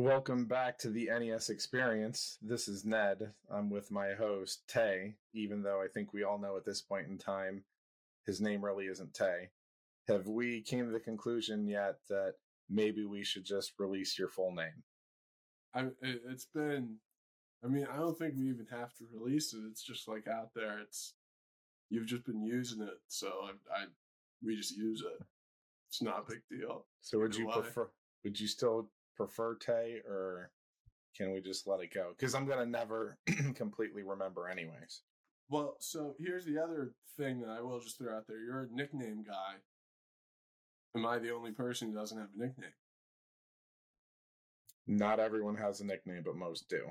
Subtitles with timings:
[0.00, 2.38] Welcome back to the NES experience.
[2.40, 3.34] This is Ned.
[3.50, 7.08] I'm with my host, Tay, even though I think we all know at this point
[7.08, 7.64] in time
[8.24, 9.50] his name really isn't Tay.
[10.08, 12.36] Have we came to the conclusion yet that
[12.70, 14.84] maybe we should just release your full name?
[15.74, 16.96] I it, it's been
[17.62, 19.60] I mean, I don't think we even have to release it.
[19.70, 20.78] It's just like out there.
[20.78, 21.12] It's
[21.90, 23.84] you've just been using it, so I, I
[24.42, 25.26] we just use it.
[25.90, 26.86] It's not a big deal.
[27.02, 27.90] So would you prefer
[28.24, 28.88] would you still
[29.20, 30.50] prefer Tay or
[31.16, 32.12] can we just let it go?
[32.16, 33.18] Because I'm gonna never
[33.54, 35.02] completely remember anyways.
[35.48, 38.38] Well, so here's the other thing that I will just throw out there.
[38.38, 39.56] You're a nickname guy.
[40.96, 42.70] Am I the only person who doesn't have a nickname?
[44.86, 46.90] Not everyone has a nickname, but most do.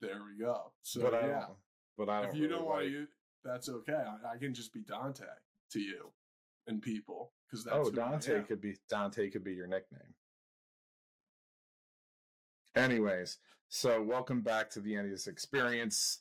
[0.00, 0.72] There we go.
[0.82, 1.58] So but I yeah, don't
[1.98, 3.08] but I don't if you really don't want like- to use,
[3.44, 3.92] that's okay.
[3.92, 5.24] I, I can just be Dante
[5.72, 6.10] to you
[6.66, 10.14] and people because that's Oh, Dante could be Dante could be your nickname.
[12.76, 13.38] Anyways,
[13.68, 16.20] so welcome back to the NES experience.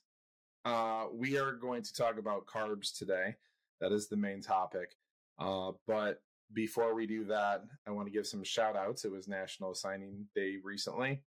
[0.66, 3.36] Uh, we are going to talk about carbs today.
[3.80, 4.96] That is the main topic.
[5.38, 9.06] Uh, but before we do that, I want to give some shout outs.
[9.06, 11.22] It was National Signing Day recently,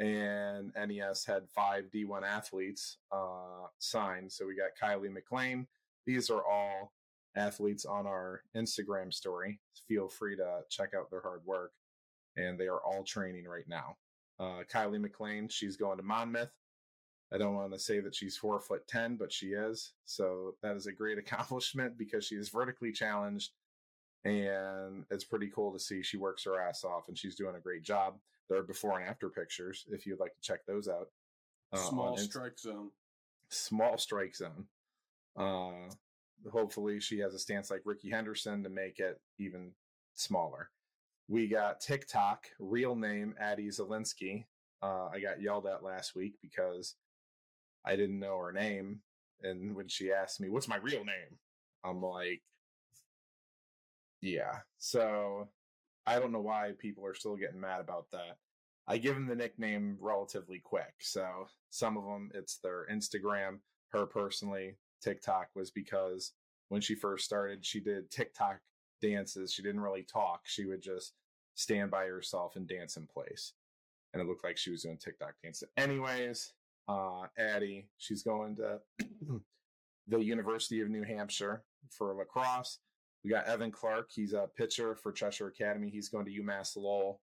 [0.00, 4.32] and NES had five D1 athletes uh, signed.
[4.32, 5.68] So we got Kylie McLean.
[6.06, 6.92] These are all
[7.36, 9.60] athletes on our Instagram story.
[9.86, 11.70] Feel free to check out their hard work.
[12.36, 13.96] And they are all training right now.
[14.38, 16.50] Uh, Kylie McLean, she's going to Monmouth.
[17.32, 19.92] I don't want to say that she's four foot ten, but she is.
[20.04, 23.52] So that is a great accomplishment because she is vertically challenged,
[24.24, 26.02] and it's pretty cool to see.
[26.02, 28.14] She works her ass off, and she's doing a great job.
[28.48, 31.08] There are before and after pictures if you'd like to check those out.
[31.72, 32.90] uh, Small Inst- strike zone.
[33.48, 34.66] small strike zone.
[35.36, 35.72] Uh,
[36.52, 39.72] hopefully, she has a stance like Rickey Henderson to make it even
[40.14, 40.70] smaller.
[41.28, 44.44] We got TikTok, real name Addie Zelinsky.
[44.82, 46.94] Uh, I got yelled at last week because
[47.84, 49.00] I didn't know her name.
[49.42, 51.38] And when she asked me, What's my real name?
[51.84, 52.42] I'm like,
[54.20, 54.58] Yeah.
[54.78, 55.48] So
[56.06, 58.38] I don't know why people are still getting mad about that.
[58.86, 60.94] I give them the nickname relatively quick.
[61.00, 63.58] So some of them, it's their Instagram.
[63.88, 66.32] Her personally, TikTok was because
[66.68, 68.60] when she first started, she did TikTok
[69.00, 69.52] dances.
[69.52, 70.42] She didn't really talk.
[70.44, 71.14] She would just
[71.54, 73.52] stand by herself and dance in place.
[74.12, 75.68] And it looked like she was doing TikTok dances.
[75.76, 76.52] Anyways,
[76.88, 78.80] uh, Addie, she's going to
[80.08, 82.78] the University of New Hampshire for lacrosse.
[83.24, 84.10] We got Evan Clark.
[84.14, 85.90] He's a pitcher for Cheshire Academy.
[85.90, 87.20] He's going to UMass Lowell.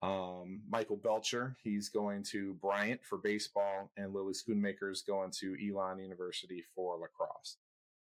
[0.00, 5.56] Um, Michael Belcher, he's going to Bryant for baseball, and Lily Schoonmaker is going to
[5.60, 7.56] Elon University for lacrosse.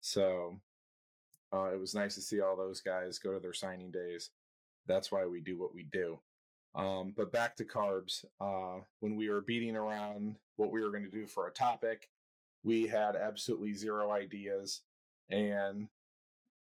[0.02, 0.60] So
[1.56, 4.32] uh, it was nice to see all those guys go to their signing days.
[4.88, 6.20] That's why we do what we do.
[6.76, 8.26] Um, but back to carbs.
[8.42, 12.10] Uh, when we were beating around what we were going to do for a topic,
[12.64, 14.82] we had absolutely zero ideas
[15.30, 15.88] and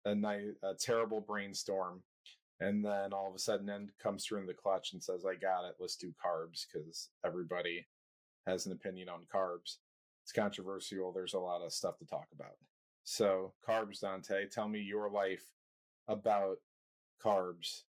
[0.06, 2.02] a night, a terrible brainstorm.
[2.60, 5.36] And then all of a sudden, End comes through in the clutch and says, I
[5.36, 5.76] got it.
[5.80, 7.86] Let's do carbs because everybody
[8.48, 9.78] has an opinion on carbs.
[10.24, 11.12] It's controversial.
[11.12, 12.56] There's a lot of stuff to talk about.
[13.12, 15.44] So, carbs, Dante, tell me your life
[16.08, 16.58] about
[17.20, 17.82] carbs.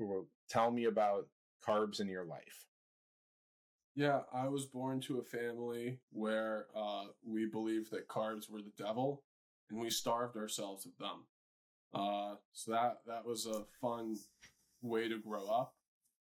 [0.00, 1.28] Or tell me about
[1.64, 2.66] carbs in your life.
[3.94, 8.72] Yeah, I was born to a family where uh, we believed that carbs were the
[8.76, 9.22] devil,
[9.70, 11.26] and we starved ourselves of them.
[11.94, 14.16] Uh, so that that was a fun
[14.82, 15.76] way to grow up.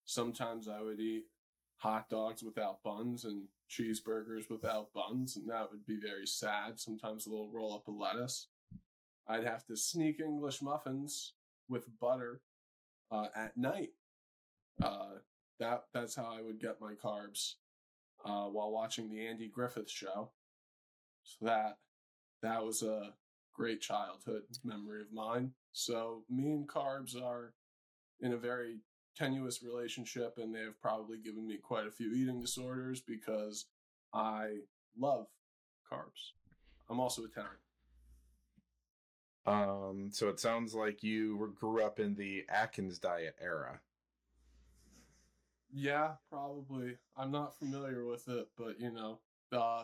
[0.03, 1.23] Sometimes I would eat
[1.77, 6.79] hot dogs without buns and cheeseburgers without buns, and that would be very sad.
[6.79, 8.47] Sometimes a little roll up of lettuce.
[9.27, 11.33] I'd have to sneak English muffins
[11.67, 12.41] with butter
[13.11, 13.89] uh, at night.
[14.81, 15.15] Uh,
[15.59, 17.53] that that's how I would get my carbs
[18.23, 20.31] uh, while watching the Andy Griffith show.
[21.23, 21.77] So that
[22.43, 23.13] that was a
[23.53, 25.51] great childhood memory of mine.
[25.71, 27.53] So me and carbs are
[28.19, 28.79] in a very
[29.15, 33.65] tenuous relationship, and they have probably given me quite a few eating disorders because
[34.13, 34.57] I
[34.97, 35.27] love
[35.91, 36.31] carbs.
[36.89, 37.51] I'm also Italian.
[39.47, 43.79] Um, so it sounds like you were, grew up in the Atkins diet era.
[45.71, 46.97] Yeah, probably.
[47.17, 49.19] I'm not familiar with it, but you know,
[49.51, 49.83] uh,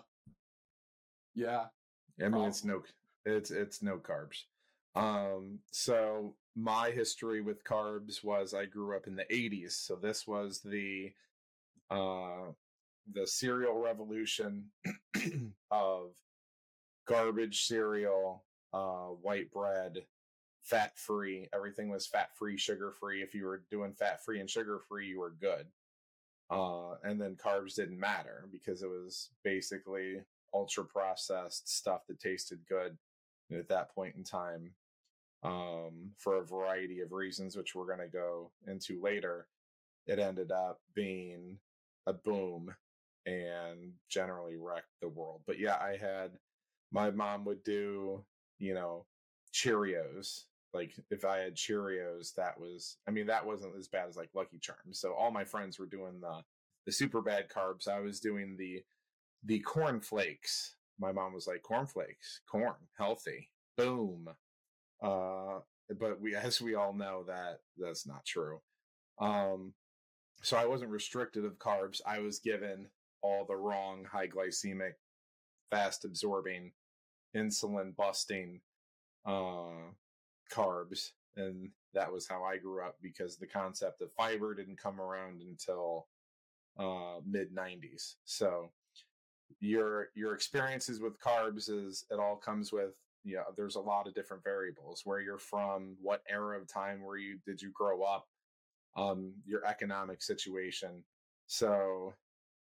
[1.36, 1.66] yeah,
[2.24, 2.84] I mean, it's no,
[3.26, 4.44] it's it's no carbs.
[4.96, 10.28] Um, so my history with carbs was I grew up in the '80s, so this
[10.28, 11.12] was the
[11.90, 12.52] uh
[13.14, 14.66] the cereal revolution
[15.72, 16.12] of
[17.08, 18.44] garbage cereal,
[18.74, 20.06] uh, white bread,
[20.62, 21.50] fat free.
[21.54, 23.22] Everything was fat free, sugar free.
[23.22, 25.68] If you were doing fat free and sugar free, you were good.
[26.50, 30.22] Uh, and then carbs didn't matter because it was basically
[30.54, 32.98] ultra processed stuff that tasted good
[33.58, 34.72] at that point in time
[35.44, 39.48] um, for a variety of reasons, which we're going to go into later.
[40.08, 41.58] It ended up being
[42.08, 42.74] a boom
[43.26, 45.42] and generally wrecked the world.
[45.46, 46.32] But yeah, I had
[46.92, 48.24] my mom would do,
[48.60, 49.06] you know,
[49.54, 50.44] Cheerios.
[50.74, 54.30] Like if I had Cheerios, that was I mean, that wasn't as bad as like
[54.34, 55.00] Lucky Charms.
[55.00, 56.42] So all my friends were doing the
[56.86, 57.88] the super bad carbs.
[57.88, 58.82] I was doing the
[59.44, 60.76] the corn flakes.
[61.00, 63.50] My mom was like, corn flakes, corn, healthy.
[63.78, 64.30] Boom.
[65.02, 65.60] Uh
[66.00, 68.62] but we as we all know that that's not true.
[69.20, 69.74] Um
[70.44, 72.02] so I wasn't restricted of carbs.
[72.06, 72.88] I was given
[73.22, 74.94] all the wrong high glycemic,
[75.70, 76.72] fast absorbing,
[77.36, 78.62] insulin busting
[79.26, 79.92] uh,
[80.52, 81.12] carbs.
[81.38, 85.42] And that was how I grew up because the concept of fiber didn't come around
[85.42, 86.08] until
[86.80, 88.16] uh, mid 90s.
[88.26, 88.72] So
[89.60, 94.14] your your experiences with carbs is it all comes with yeah there's a lot of
[94.14, 98.26] different variables where you're from what era of time where you did you grow up
[98.98, 101.04] um your economic situation.
[101.48, 102.14] So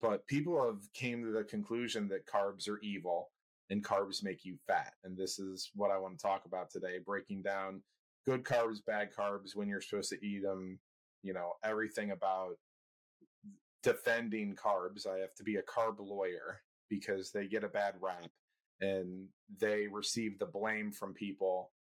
[0.01, 3.31] but people have came to the conclusion that carbs are evil
[3.69, 6.99] and carbs make you fat and this is what i want to talk about today
[7.05, 7.83] breaking down
[8.27, 10.79] good carbs bad carbs when you're supposed to eat them
[11.23, 12.57] you know everything about
[13.83, 15.07] defending carbs.
[15.07, 18.31] I have to be a carb lawyer because they get a bad rap
[18.81, 19.27] and
[19.59, 21.71] they receive the blame from people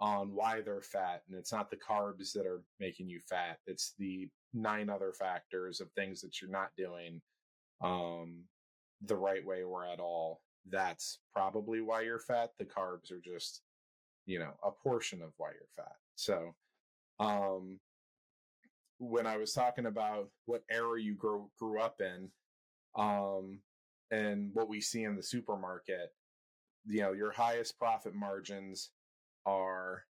[0.00, 3.94] on why they're fat and it's not the carbs that are making you fat it's
[3.98, 7.20] the nine other factors of things that you're not doing
[7.82, 8.44] um,
[9.04, 10.40] the right way or at all,
[10.70, 12.50] that's probably why you're fat.
[12.58, 13.62] The carbs are just,
[14.26, 15.96] you know, a portion of why you're fat.
[16.14, 16.54] So,
[17.18, 17.80] um,
[18.98, 22.28] when I was talking about what era you grew grew up in,
[22.96, 23.58] um,
[24.12, 26.12] and what we see in the supermarket,
[26.86, 28.90] you know, your highest profit margins
[29.46, 30.04] are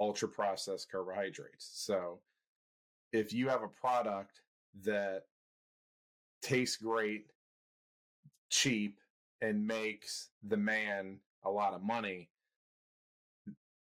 [0.00, 1.70] ultra processed carbohydrates.
[1.72, 2.20] So,
[3.12, 4.40] if you have a product
[4.84, 5.24] that
[6.40, 7.26] tastes great,
[8.50, 8.98] cheap,
[9.40, 12.30] and makes the man a lot of money,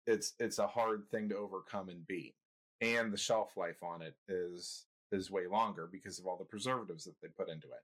[0.07, 2.35] it's it's a hard thing to overcome and beat.
[2.81, 7.03] And the shelf life on it is is way longer because of all the preservatives
[7.05, 7.83] that they put into it.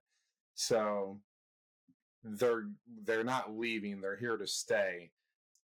[0.55, 1.19] So
[2.25, 2.67] they're
[3.03, 5.11] they're not leaving, they're here to stay.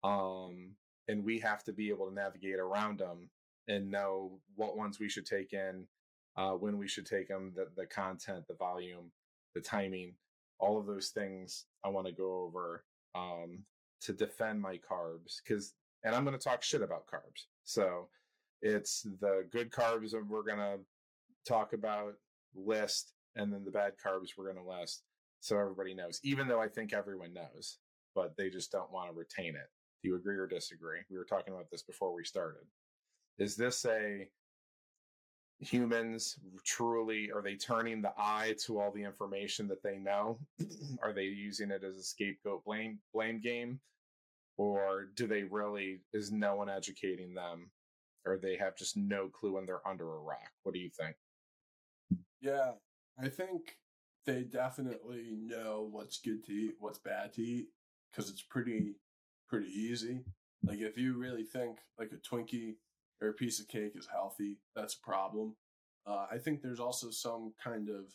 [0.04, 0.75] Um
[1.07, 3.30] and we have to be able to navigate around them
[3.68, 5.86] and know what ones we should take in
[6.38, 9.12] uh, when we should take them, the, the content, the volume,
[9.54, 10.13] the timing,
[10.60, 13.63] all of those things I want to go over um,
[14.01, 15.42] to defend my carbs.
[15.44, 15.74] Because,
[16.04, 17.46] and I'm going to talk shit about carbs.
[17.63, 18.10] So
[18.62, 20.80] it's the good carbs that we're going to
[21.48, 22.16] talk about,
[22.56, 25.04] list, and then the bad carbs we're going to list.
[25.45, 27.77] So everybody knows, even though I think everyone knows,
[28.15, 29.69] but they just don't want to retain it.
[30.01, 31.01] Do you agree or disagree?
[31.07, 32.63] We were talking about this before we started.
[33.38, 34.27] Is this a
[35.59, 40.38] humans truly are they turning the eye to all the information that they know
[41.01, 43.80] are they using it as a scapegoat blame blame game
[44.57, 47.71] or do they really is no one educating them
[48.25, 51.15] or they have just no clue and they're under a rock what do you think
[52.41, 52.71] yeah
[53.18, 53.77] i think
[54.25, 57.67] they definitely know what's good to eat what's bad to eat
[58.12, 58.96] because it's pretty
[59.48, 60.24] pretty easy
[60.65, 62.75] like if you really think like a twinkie
[63.22, 65.55] or a piece of cake is healthy, that's a problem.
[66.05, 68.05] Uh, I think there's also some kind of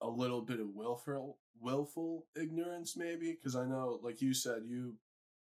[0.00, 4.96] a little bit of willful willful ignorance, maybe, because I know, like you said, you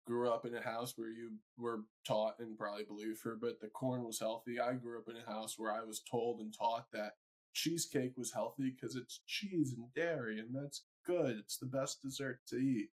[0.07, 3.61] grew up in a house where you were taught and probably believed for a bit
[3.61, 4.59] that corn was healthy.
[4.59, 7.13] I grew up in a house where I was told and taught that
[7.59, 11.37] cheesecake was healthy because it's cheese and dairy, and that's good.
[11.39, 12.91] It's the best dessert to eat.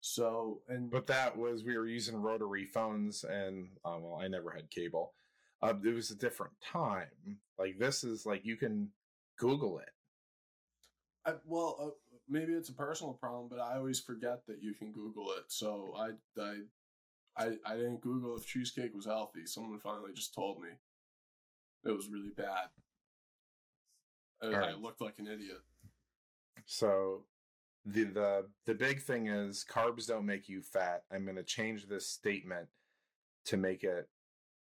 [0.00, 4.50] So, and but that was we were using rotary phones, and uh, well, I never
[4.50, 5.14] had cable.
[5.62, 7.38] Uh, it was a different time.
[7.58, 8.88] Like this is like you can
[9.38, 9.90] Google it.
[11.24, 14.90] I, well, uh, maybe it's a personal problem, but I always forget that you can
[14.90, 15.44] Google it.
[15.46, 16.56] So I, I,
[17.36, 19.46] I, I didn't Google if cheesecake was healthy.
[19.46, 20.70] Someone finally just told me
[21.84, 22.70] it was really bad.
[24.42, 24.70] I, right.
[24.70, 25.60] I looked like an idiot.
[26.66, 27.24] So
[27.84, 31.02] the the the big thing is carbs don't make you fat.
[31.12, 32.68] I'm going to change this statement
[33.46, 34.08] to make it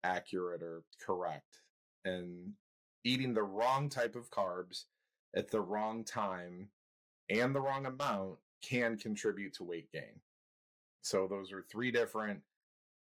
[0.03, 1.61] accurate or correct.
[2.05, 2.53] And
[3.03, 4.85] eating the wrong type of carbs
[5.35, 6.69] at the wrong time
[7.29, 10.19] and the wrong amount can contribute to weight gain.
[11.01, 12.41] So those are three different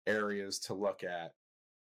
[0.07, 1.33] areas to look at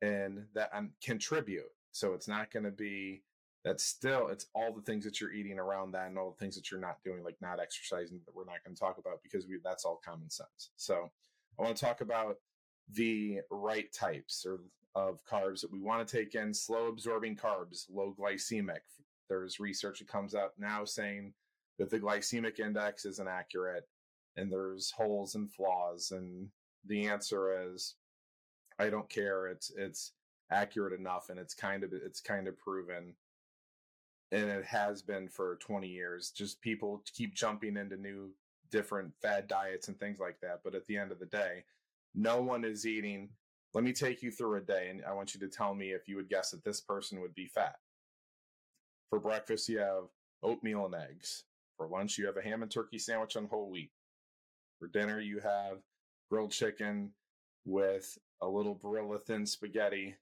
[0.03, 1.71] and that um, contribute.
[1.93, 3.23] So it's not going to be
[3.65, 6.55] that's still it's all the things that you're eating around that and all the things
[6.55, 9.47] that you're not doing like not exercising that we're not going to talk about because
[9.47, 10.71] we that's all common sense.
[10.77, 11.11] So
[11.59, 12.37] i want to talk about
[12.93, 14.61] the right types or
[14.95, 16.55] of carbs that we want to take in.
[16.55, 18.81] Slow absorbing carbs low glycemic.
[19.29, 21.33] There's research that comes out now saying
[21.79, 23.89] that the glycemic index isn't accurate
[24.37, 26.49] and there's holes and flaws and
[26.87, 27.95] the answer is
[28.79, 29.47] i don't care.
[29.47, 30.13] It's it's
[30.51, 33.15] accurate enough and it's kind of it's kind of proven
[34.35, 36.31] and it has been for 20 years.
[36.31, 38.31] Just people keep jumping into new
[38.73, 40.61] different fad diets and things like that.
[40.65, 41.65] But at the end of the day,
[42.17, 43.29] no one is eating.
[43.75, 46.09] Let me take you through a day, and I want you to tell me if
[46.09, 47.77] you would guess that this person would be fat.
[49.09, 50.05] For breakfast, you have
[50.43, 51.45] oatmeal and eggs.
[51.77, 53.93] For lunch, you have a ham and turkey sandwich on whole wheat.
[54.81, 55.79] For dinner, you have
[56.29, 57.13] grilled chicken
[57.65, 60.17] with a little Barilla thin spaghetti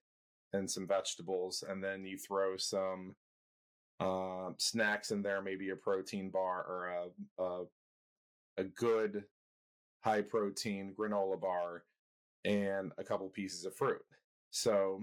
[0.52, 1.64] and some vegetables.
[1.66, 3.14] And then you throw some
[4.02, 7.64] uh, snacks in there, maybe a protein bar or a, a,
[8.58, 9.24] a good
[10.00, 11.84] high protein granola bar
[12.44, 14.02] and a couple pieces of fruit.
[14.50, 15.02] So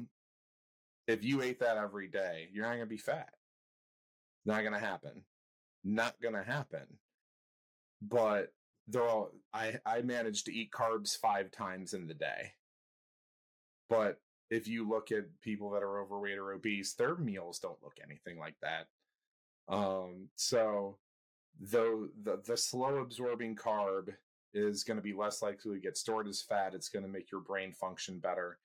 [1.08, 3.29] if you ate that every day, you're not going to be fat.
[4.46, 5.24] Not going to happen.
[5.84, 6.86] Not going to happen.
[8.01, 8.51] But
[8.88, 12.53] they're all, I, I managed to eat carbs five times in the day.
[13.89, 17.98] But if you look at people that are overweight or obese, their meals don't look
[18.03, 18.88] anything like that.
[19.68, 20.98] Um, so
[21.60, 24.13] though the, the slow absorbing carb
[24.53, 27.32] is going to be less likely to get stored as fat, it's going to make
[27.32, 28.58] your brain function better.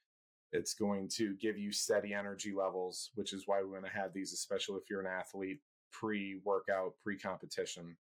[0.52, 4.12] It's going to give you steady energy levels, which is why we want to have
[4.14, 5.60] these, especially if you're an athlete,
[5.92, 7.96] pre workout, pre competition.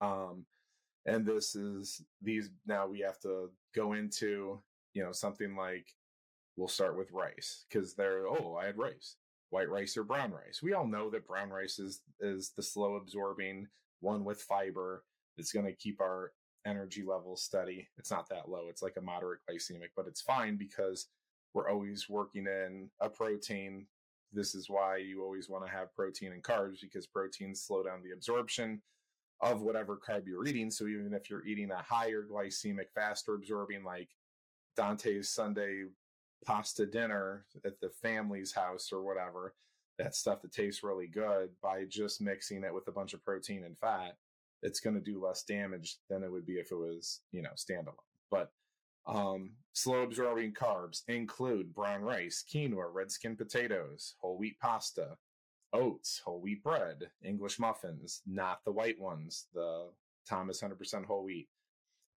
[0.00, 0.44] Um,
[1.06, 4.60] and this is these now we have to go into,
[4.92, 5.86] you know, something like
[6.56, 9.16] we'll start with rice because they're, oh, I had rice,
[9.50, 10.60] white rice or brown rice.
[10.62, 13.68] We all know that brown rice is, is the slow absorbing
[14.00, 15.04] one with fiber
[15.36, 16.32] that's going to keep our
[16.66, 17.88] energy levels steady.
[17.98, 18.66] It's not that low.
[18.68, 21.08] It's like a moderate glycemic, but it's fine because
[21.54, 23.86] we're always working in a protein.
[24.32, 28.02] This is why you always want to have protein and carbs because proteins slow down
[28.02, 28.80] the absorption
[29.40, 30.70] of whatever carb you're eating.
[30.70, 34.08] So even if you're eating a higher glycemic, faster absorbing, like
[34.76, 35.84] Dante's Sunday
[36.44, 39.54] pasta dinner at the family's house or whatever,
[39.98, 43.64] that stuff that tastes really good by just mixing it with a bunch of protein
[43.64, 44.16] and fat,
[44.62, 47.50] it's going to do less damage than it would be if it was, you know,
[47.56, 47.94] standalone.
[48.30, 48.50] But
[49.06, 55.16] um, slow absorbing carbs include brown rice, quinoa, red skin potatoes, whole wheat pasta,
[55.72, 59.88] oats, whole wheat bread, English muffins, not the white ones, the
[60.28, 61.48] Thomas 100% whole wheat,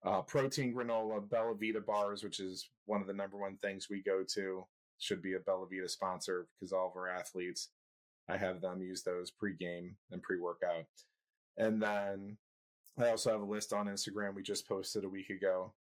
[0.04, 4.22] uh, protein granola, belVita bars, which is one of the number one things we go
[4.34, 4.64] to.
[4.98, 7.68] Should be a belVita sponsor because all of our athletes,
[8.28, 10.86] I have them use those pre-game and pre-workout.
[11.58, 12.38] And then
[12.98, 15.72] I also have a list on Instagram we just posted a week ago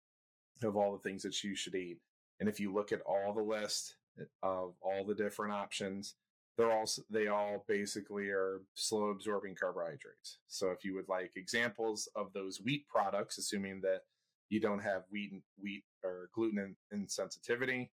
[0.64, 2.00] of all the things that you should eat.
[2.40, 3.96] And if you look at all the list
[4.44, 6.16] of all the different options,
[6.58, 10.40] they're all they all basically are slow absorbing carbohydrates.
[10.48, 14.02] So if you would like examples of those wheat products, assuming that
[14.50, 17.90] you don't have wheat wheat or gluten insensitivity,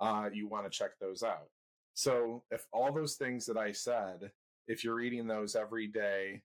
[0.00, 1.48] uh, you want to check those out.
[1.94, 4.30] So if all those things that I said,
[4.68, 6.42] if you're eating those every day,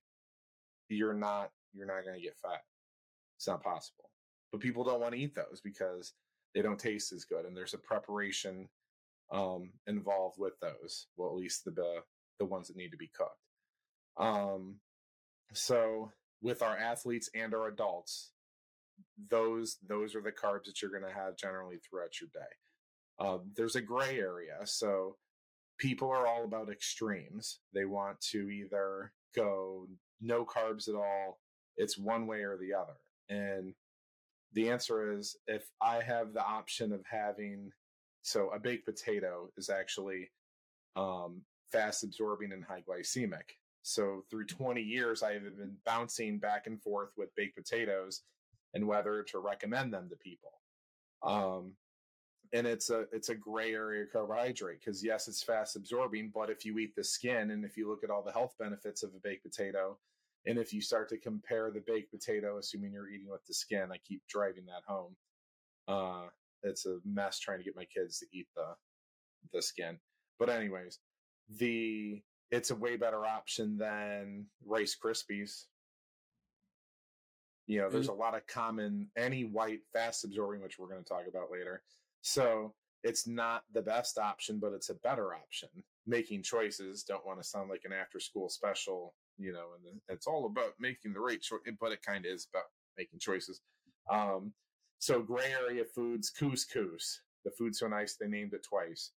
[0.88, 2.62] you're not you're not going to get fat.
[3.36, 4.10] It's not possible.
[4.50, 6.12] But people don't want to eat those because
[6.54, 8.68] they don't taste as good, and there's a preparation
[9.32, 11.06] um, involved with those.
[11.16, 12.02] Well, at least the
[12.38, 13.36] the ones that need to be cooked.
[14.16, 14.76] Um,
[15.52, 18.32] so with our athletes and our adults,
[19.30, 23.24] those those are the carbs that you're going to have generally throughout your day.
[23.24, 25.16] Um, there's a gray area, so
[25.78, 27.60] people are all about extremes.
[27.74, 29.86] They want to either go
[30.20, 31.40] no carbs at all.
[31.76, 32.98] It's one way or the other,
[33.28, 33.74] and
[34.52, 37.72] the answer is if I have the option of having
[38.22, 40.30] so a baked potato is actually
[40.96, 43.56] um, fast absorbing and high glycemic.
[43.82, 48.22] So through 20 years, I have been bouncing back and forth with baked potatoes
[48.74, 50.52] and whether to recommend them to people.
[51.22, 51.74] Um,
[52.52, 56.64] and it's a it's a gray area carbohydrate because yes, it's fast absorbing, but if
[56.64, 59.20] you eat the skin and if you look at all the health benefits of a
[59.24, 59.98] baked potato,
[60.44, 63.88] and if you start to compare the baked potato, assuming you're eating with the skin,
[63.90, 65.16] I keep driving that home.
[65.88, 66.28] Uh,
[66.62, 68.74] it's a mess trying to get my kids to eat the
[69.52, 69.98] the skin.
[70.38, 70.98] But anyways,
[71.58, 75.64] the it's a way better option than Rice Krispies.
[77.66, 81.08] You know, there's a lot of common any white fast absorbing, which we're going to
[81.08, 81.82] talk about later.
[82.20, 85.68] So it's not the best option, but it's a better option.
[86.06, 87.04] making choices.
[87.04, 90.72] Don't want to sound like an after school special, you know, and it's all about
[90.78, 92.64] making the right choice, but it kind of is about
[92.98, 93.60] making choices.
[94.10, 94.52] Um,
[95.02, 97.22] so gray area foods, couscous.
[97.44, 99.10] The food's so nice they named it twice.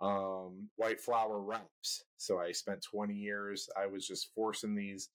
[0.00, 2.04] Um, white flour wraps.
[2.18, 3.68] So I spent 20 years.
[3.76, 5.08] I was just forcing these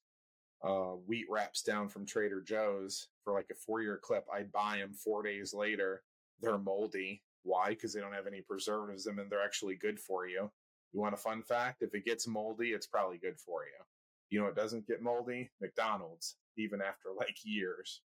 [0.62, 4.26] uh, wheat wraps down from Trader Joe's for like a four year clip.
[4.30, 6.04] I'd buy them four days later.
[6.42, 7.24] They're moldy.
[7.44, 7.70] Why?
[7.70, 10.52] Because they don't have any preservatives in them and they're actually good for you.
[10.92, 11.82] You want a fun fact?
[11.82, 13.86] If it gets moldy, it's probably good for you.
[14.32, 15.50] You know, it doesn't get moldy.
[15.62, 18.02] McDonald's, even after like years.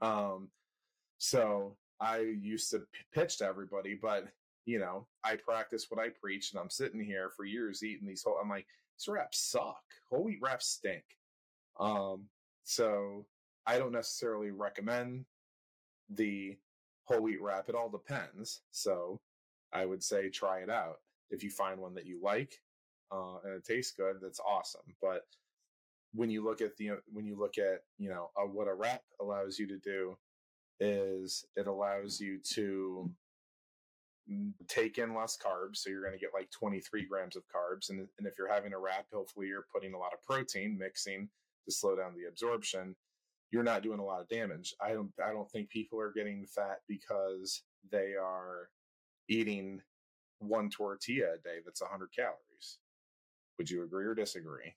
[0.00, 0.50] Um,
[1.18, 4.26] so I used to pitch to everybody, but
[4.66, 8.22] you know, I practice what I preach, and I'm sitting here for years eating these
[8.22, 8.38] whole.
[8.40, 8.66] I'm like,
[8.98, 9.82] these wraps suck.
[10.10, 11.04] Whole wheat wraps stink.
[11.78, 12.24] Um,
[12.62, 13.26] so
[13.66, 15.26] I don't necessarily recommend
[16.08, 16.56] the
[17.04, 17.68] whole wheat wrap.
[17.68, 18.62] It all depends.
[18.70, 19.20] So
[19.72, 21.00] I would say try it out.
[21.30, 22.60] If you find one that you like
[23.10, 24.94] uh, and it tastes good, that's awesome.
[25.02, 25.22] But
[26.14, 29.02] when you look at the when you look at you know uh, what a wrap
[29.20, 30.16] allows you to do
[30.80, 33.10] is it allows you to
[34.68, 38.08] take in less carbs so you're going to get like 23 grams of carbs and,
[38.18, 41.28] and if you're having a wrap hopefully you're putting a lot of protein mixing
[41.66, 42.96] to slow down the absorption
[43.54, 44.74] you're not doing a lot of damage.
[44.80, 48.68] I don't i don't think people are getting fat because they are
[49.28, 49.80] eating
[50.40, 52.78] one tortilla a day that's 100 calories.
[53.56, 54.74] Would you agree or disagree?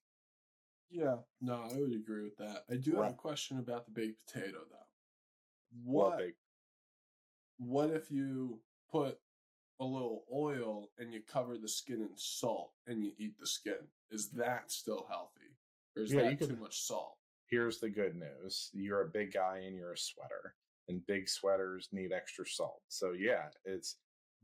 [0.92, 2.66] Yeah no i would agree with that.
[2.72, 3.06] I do right.
[3.06, 4.87] have a question about the baked potato though
[5.84, 6.28] what well,
[7.58, 8.60] what if you
[8.92, 9.20] put
[9.80, 13.88] a little oil and you cover the skin in salt and you eat the skin?
[14.12, 15.58] Is that still healthy
[15.96, 17.18] or is yeah, that too much salt?
[17.50, 20.56] Here's the good news you're a big guy and you're a sweater
[20.88, 22.82] and big sweaters need extra salt.
[22.88, 23.98] So yeah it's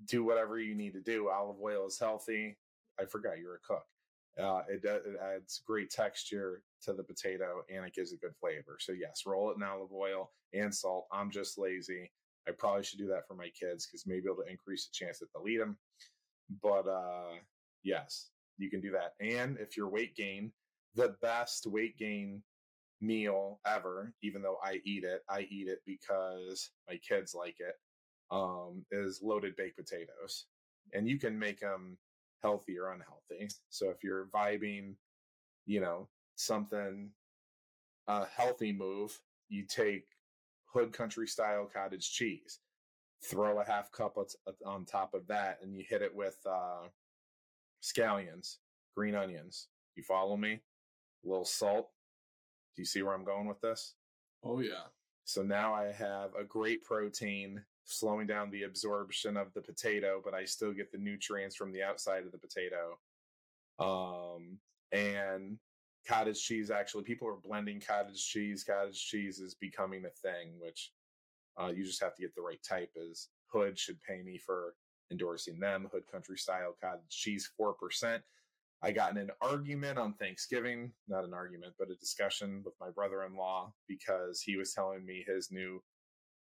[0.06, 2.58] do whatever you need to do olive oil is healthy.
[3.00, 3.86] I forgot you're a cook
[4.42, 8.78] uh, it, it adds great texture to the potato and it gives a good flavor.
[8.80, 11.08] So yes, roll it in olive oil and salt.
[11.12, 12.12] I'm just lazy.
[12.48, 15.28] I probably should do that for my kids because maybe it'll increase the chance that
[15.34, 15.78] they'll eat them.
[16.62, 17.36] But uh,
[17.84, 19.14] yes, you can do that.
[19.20, 20.52] And if you're weight gain,
[20.96, 22.42] the best weight gain
[23.02, 27.76] meal ever, even though I eat it, I eat it because my kids like it.
[28.32, 30.46] Um, is loaded baked potatoes,
[30.94, 32.00] and you can make them
[32.44, 33.50] healthy or unhealthy.
[33.70, 34.96] So if you're vibing,
[35.66, 37.10] you know, something
[38.08, 40.06] a healthy move, you take
[40.66, 42.60] hood country style cottage cheese,
[43.24, 44.18] throw a half cup
[44.66, 46.88] on top of that, and you hit it with uh,
[47.82, 48.58] scallions,
[48.96, 49.70] green onions.
[49.96, 50.60] You follow me?
[51.24, 51.90] A little salt.
[52.76, 53.94] Do you see where I'm going with this?
[54.44, 54.88] Oh yeah.
[55.24, 60.34] So now I have a great protein slowing down the absorption of the potato, but
[60.34, 62.98] I still get the nutrients from the outside of the potato.
[63.80, 64.58] Um,
[64.92, 65.58] and
[66.08, 68.64] cottage cheese, actually, people are blending cottage cheese.
[68.64, 70.92] Cottage cheese is becoming a thing, which
[71.60, 72.92] uh, you just have to get the right type.
[72.96, 74.76] Is Hood should pay me for
[75.12, 75.88] endorsing them.
[75.92, 78.20] Hood Country Style Cottage Cheese, 4%.
[78.82, 82.90] I got in an argument on Thanksgiving, not an argument, but a discussion with my
[82.90, 85.82] brother in law because he was telling me his new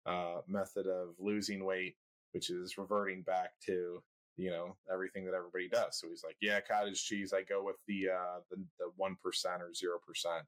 [0.06, 1.96] uh, method of losing weight,
[2.32, 4.02] which is reverting back to
[4.36, 5.98] you know everything that everybody does.
[5.98, 7.32] So he's like, "Yeah, cottage cheese.
[7.32, 10.44] I go with the uh, the the one percent or zero percent."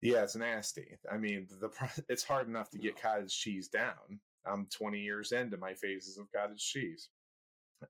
[0.00, 0.96] Yeah, it's nasty.
[1.10, 1.70] I mean, the
[2.08, 4.20] it's hard enough to get cottage cheese down.
[4.46, 7.10] I'm 20 years into my phases of cottage cheese,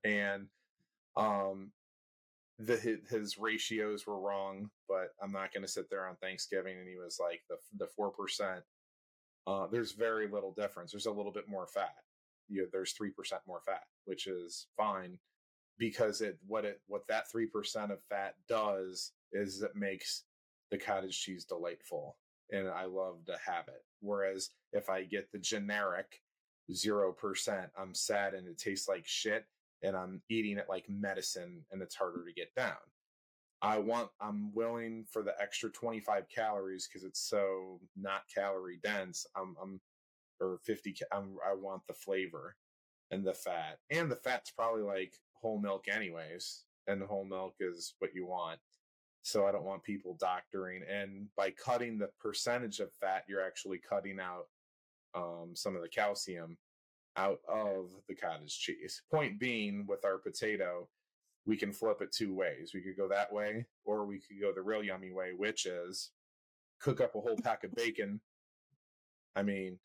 [0.03, 0.47] and
[1.15, 1.71] um,
[2.57, 4.69] the his ratios were wrong.
[4.87, 7.87] But I'm not going to sit there on Thanksgiving and he was like the the
[7.95, 8.63] four percent
[9.47, 10.91] uh, there's very little difference.
[10.91, 11.95] There's a little bit more fat.
[12.47, 15.17] You know, there's three percent more fat, which is fine
[15.77, 20.23] because it what it what that three percent of fat does is it makes
[20.71, 22.17] the cottage cheese delightful,
[22.51, 23.83] and I love to have it.
[24.01, 26.21] Whereas if I get the generic
[26.71, 29.45] zero percent, I'm sad and it tastes like shit,
[29.83, 32.75] and I'm eating it like medicine, and it's harder to get down.
[33.61, 39.25] I want, I'm willing for the extra 25 calories because it's so not calorie dense.
[39.35, 39.81] I'm, I'm,
[40.39, 42.55] or 50, I'm, I want the flavor
[43.11, 43.79] and the fat.
[43.89, 46.63] And the fat's probably like whole milk, anyways.
[46.87, 48.59] And whole milk is what you want.
[49.21, 50.81] So I don't want people doctoring.
[50.89, 54.45] And by cutting the percentage of fat, you're actually cutting out
[55.13, 56.57] um, some of the calcium
[57.17, 59.01] out of the cottage cheese.
[59.11, 60.87] Point being, with our potato,
[61.45, 62.71] we can flip it two ways.
[62.73, 66.11] We could go that way, or we could go the real yummy way, which is
[66.79, 68.19] cook up a whole pack of bacon.
[69.35, 69.77] I mean,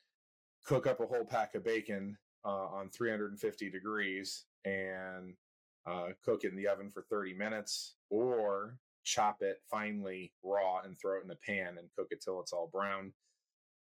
[0.67, 5.35] cook up a whole pack of bacon uh, on 350 degrees and
[5.87, 10.99] uh, cook it in the oven for 30 minutes, or chop it finely raw and
[10.99, 13.13] throw it in a pan and cook it till it's all brown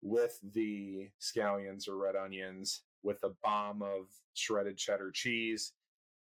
[0.02, 5.74] with the scallions or red onions, with a bomb of shredded cheddar cheese,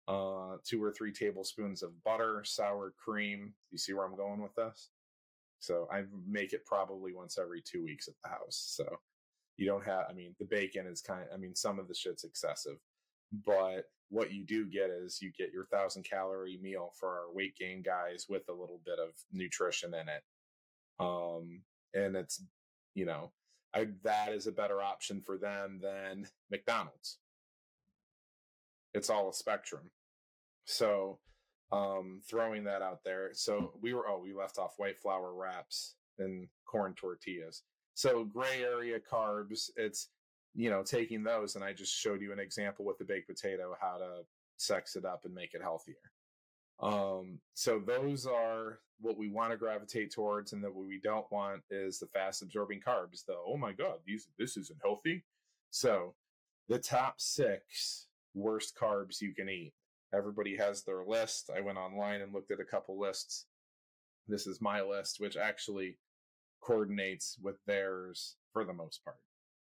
[0.08, 3.54] uh, two or three tablespoons of butter, sour cream.
[3.72, 4.90] You see where I'm going with this?
[5.60, 8.64] So I make it probably once every two weeks at the house.
[8.76, 8.86] So
[9.58, 11.96] you don't have, I mean, the bacon is kind of, I mean, some of the
[11.96, 12.78] shit's excessive,
[13.46, 17.56] but what you do get is you get your thousand calorie meal for our weight
[17.58, 20.24] gain guys with a little bit of nutrition in it.
[21.00, 21.62] Um,
[21.94, 22.44] and it's,
[22.94, 23.32] you know,
[23.74, 27.18] I, that is a better option for them than McDonald's.
[28.96, 29.92] It's all a spectrum.
[30.66, 31.20] So,
[31.72, 33.30] um, throwing that out there.
[33.34, 37.64] So we were, oh, we left off white flour wraps and corn tortillas.
[37.96, 40.10] So gray area carbs, it's,
[40.54, 41.56] you know, taking those.
[41.56, 44.24] And I just showed you an example with the baked potato, how to
[44.58, 45.96] sex it up and make it healthier.
[46.82, 51.30] Um, so those are what we want to gravitate towards, and that what we don't
[51.32, 53.26] want is the fast absorbing carbs.
[53.26, 55.24] The oh my god, these this isn't healthy.
[55.72, 56.16] So
[56.68, 59.74] the top six worst carbs you can eat.
[60.14, 61.50] Everybody has their list.
[61.56, 63.46] I went online and looked at a couple lists.
[64.28, 65.98] This is my list, which actually
[66.62, 69.18] coordinates with theirs for the most part.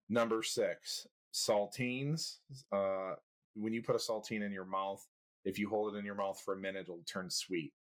[0.08, 2.36] Number six, saltines.
[2.72, 3.14] Uh,
[3.54, 5.04] when you put a saltine in your mouth,
[5.44, 7.72] if you hold it in your mouth for a minute, it'll turn sweet.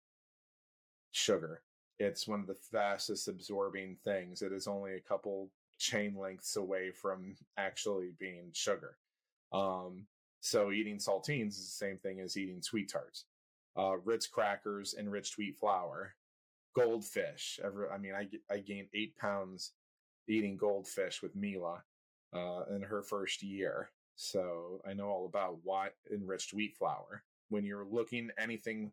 [1.13, 1.63] Sugar.
[1.99, 4.43] It's one of the fastest absorbing things.
[4.43, 8.97] It is only a couple chain lengths away from actually being sugar.
[9.53, 10.07] Um,
[10.47, 13.25] so eating saltines is the same thing as eating sweet tarts.
[13.77, 16.15] Uh, Ritz crackers, enriched wheat flour,
[16.75, 17.61] goldfish.
[17.63, 19.73] Ever, I mean, I I gained eight pounds
[20.29, 21.83] eating goldfish with Mila
[22.33, 23.91] uh, in her first year.
[24.15, 28.93] So I know all about what enriched wheat flour when you're looking anything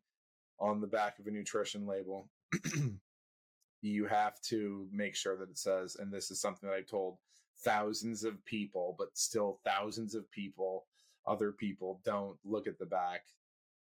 [0.59, 2.29] on the back of a nutrition label,
[3.81, 7.17] you have to make sure that it says, and this is something that I've told
[7.63, 10.85] thousands of people, but still thousands of people,
[11.25, 13.21] other people don't look at the back.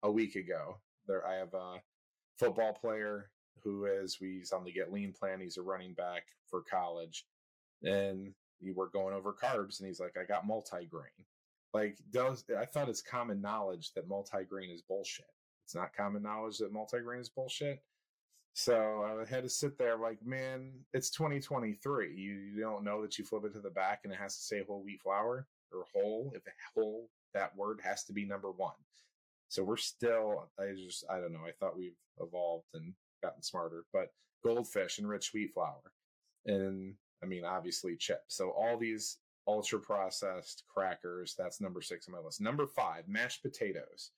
[0.03, 0.77] A week ago,
[1.07, 1.75] there I have a
[2.39, 3.29] football player
[3.63, 5.39] who is he's on the get lean plan.
[5.39, 7.25] He's a running back for college,
[7.83, 11.25] and we were going over carbs, and he's like, "I got multigrain."
[11.73, 15.29] Like those, I thought it's common knowledge that multi-grain is bullshit.
[15.63, 17.81] It's not common knowledge that multi-grain is bullshit.
[18.53, 22.13] So I had to sit there like, man, it's 2023.
[22.13, 24.41] You, you don't know that you flip it to the back and it has to
[24.41, 26.33] say whole wheat flour or whole.
[26.35, 26.41] If
[26.75, 28.73] whole, that word has to be number one.
[29.49, 31.45] So we're still, I just, I don't know.
[31.45, 34.13] I thought we've evolved and gotten smarter, but
[34.43, 35.91] goldfish and rich wheat flour.
[36.45, 38.35] And I mean, obviously chips.
[38.35, 39.17] So all these
[39.47, 41.35] ultra processed crackers.
[41.37, 42.41] That's number six on my list.
[42.41, 44.11] Number five, mashed potatoes.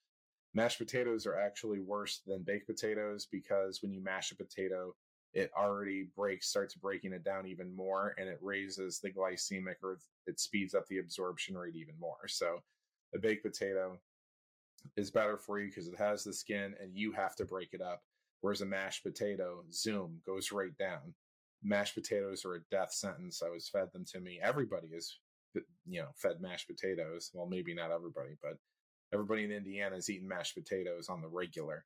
[0.53, 4.93] Mashed potatoes are actually worse than baked potatoes because when you mash a potato,
[5.33, 9.97] it already breaks, starts breaking it down even more, and it raises the glycemic or
[10.27, 12.27] it speeds up the absorption rate even more.
[12.27, 12.59] So,
[13.15, 13.97] a baked potato
[14.97, 17.81] is better for you because it has the skin and you have to break it
[17.81, 18.01] up.
[18.41, 21.13] Whereas a mashed potato, zoom, goes right down
[21.63, 23.41] mashed potatoes are a death sentence.
[23.43, 24.39] I was fed them to me.
[24.41, 25.19] Everybody is,
[25.87, 27.31] you know, fed mashed potatoes.
[27.33, 28.57] Well, maybe not everybody, but
[29.13, 31.85] everybody in Indiana is eating mashed potatoes on the regular.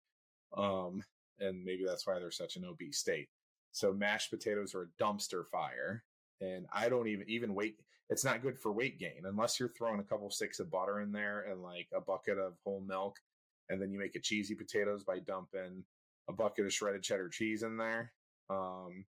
[0.56, 1.04] Um,
[1.40, 3.28] and maybe that's why they're such an obese state.
[3.72, 6.04] So mashed potatoes are a dumpster fire.
[6.42, 7.76] And I don't even, even weight,
[8.10, 11.12] it's not good for weight gain unless you're throwing a couple sticks of butter in
[11.12, 13.18] there and like a bucket of whole milk.
[13.70, 15.84] And then you make a cheesy potatoes by dumping
[16.30, 18.14] a bucket of shredded cheddar cheese in there.
[18.50, 19.04] Um,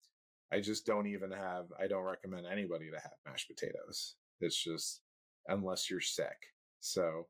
[0.53, 4.15] I just don't even have, I don't recommend anybody to have mashed potatoes.
[4.41, 5.01] It's just,
[5.49, 6.37] unless you're sick.
[6.81, 7.27] So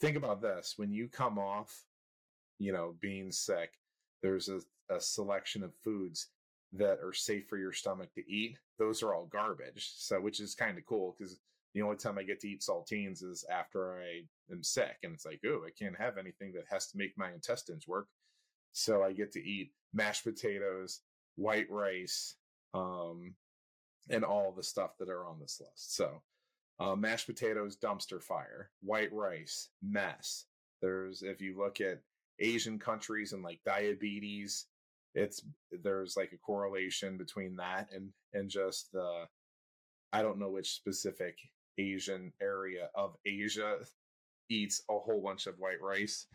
[0.00, 1.84] think about this when you come off,
[2.58, 3.70] you know, being sick,
[4.22, 4.60] there's a,
[4.94, 6.28] a selection of foods
[6.72, 8.58] that are safe for your stomach to eat.
[8.78, 9.92] Those are all garbage.
[9.96, 11.38] So, which is kind of cool because
[11.74, 14.96] the only time I get to eat saltines is after I am sick.
[15.02, 18.08] And it's like, oh, I can't have anything that has to make my intestines work.
[18.72, 21.00] So I get to eat mashed potatoes,
[21.36, 22.36] white rice,
[22.74, 23.34] um,
[24.10, 25.96] and all the stuff that are on this list.
[25.96, 26.22] So,
[26.80, 30.44] uh, mashed potatoes, dumpster fire, white rice, mess.
[30.80, 32.00] There's, if you look at
[32.38, 34.66] Asian countries and like diabetes,
[35.18, 35.42] it's,
[35.82, 39.24] there's like a correlation between that and, and just the,
[40.12, 41.38] I don't know which specific
[41.78, 43.76] Asian area of Asia
[44.50, 46.26] eats a whole bunch of white rice,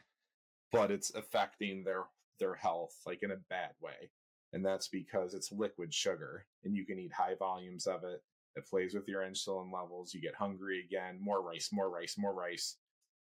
[0.72, 2.04] but it's affecting their,
[2.39, 4.10] their health like in a bad way
[4.54, 8.22] and that's because it's liquid sugar and you can eat high volumes of it.
[8.56, 10.13] It plays with your insulin levels.
[10.13, 12.78] You get hungry again, more rice, more rice, more rice.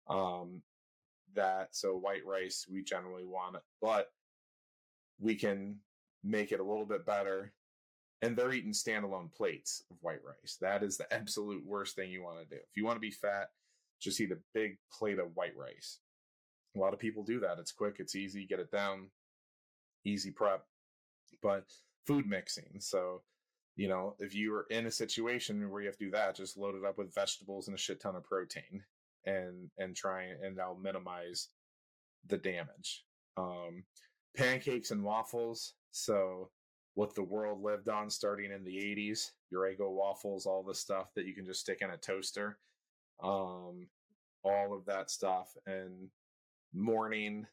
[0.07, 0.61] Um,
[1.33, 1.69] that.
[1.71, 4.11] So white rice, we generally want it, but
[5.19, 5.77] we can
[6.23, 7.53] make it a little bit better.
[8.21, 10.57] And they're eating standalone plates of white rice.
[10.61, 12.55] That is the absolute worst thing you want to do.
[12.55, 13.49] If you want to be fat,
[14.01, 15.99] just eat a big plate of white rice.
[16.75, 17.59] A lot of people do that.
[17.59, 19.09] It's quick, it's easy, get it down,
[20.05, 20.63] easy prep.
[21.41, 21.65] But
[22.07, 22.79] food mixing.
[22.79, 23.21] So,
[23.75, 26.57] you know, if you are in a situation where you have to do that, just
[26.57, 28.83] load it up with vegetables and a shit ton of protein
[29.25, 31.49] and and try and that'll minimize
[32.27, 33.03] the damage.
[33.37, 33.83] Um
[34.35, 35.73] pancakes and waffles.
[35.91, 36.49] So
[36.95, 41.13] what the world lived on starting in the 80s, your Eggo waffles, all the stuff
[41.15, 42.57] that you can just stick in a toaster.
[43.23, 43.87] Um
[44.43, 46.09] all of that stuff and
[46.73, 47.47] morning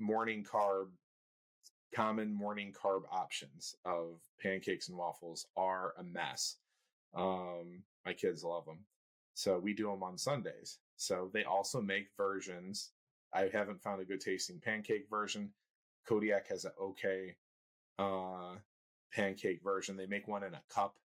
[0.00, 0.86] morning carb
[1.94, 6.56] common morning carb options of pancakes and waffles are a mess.
[7.14, 8.80] Um, my kids love them.
[9.34, 10.78] So we do them on Sundays.
[10.96, 12.90] So they also make versions.
[13.34, 15.50] I haven't found a good tasting pancake version.
[16.06, 17.34] Kodiak has an okay
[17.98, 18.56] uh,
[19.12, 19.96] pancake version.
[19.96, 20.96] They make one in a cup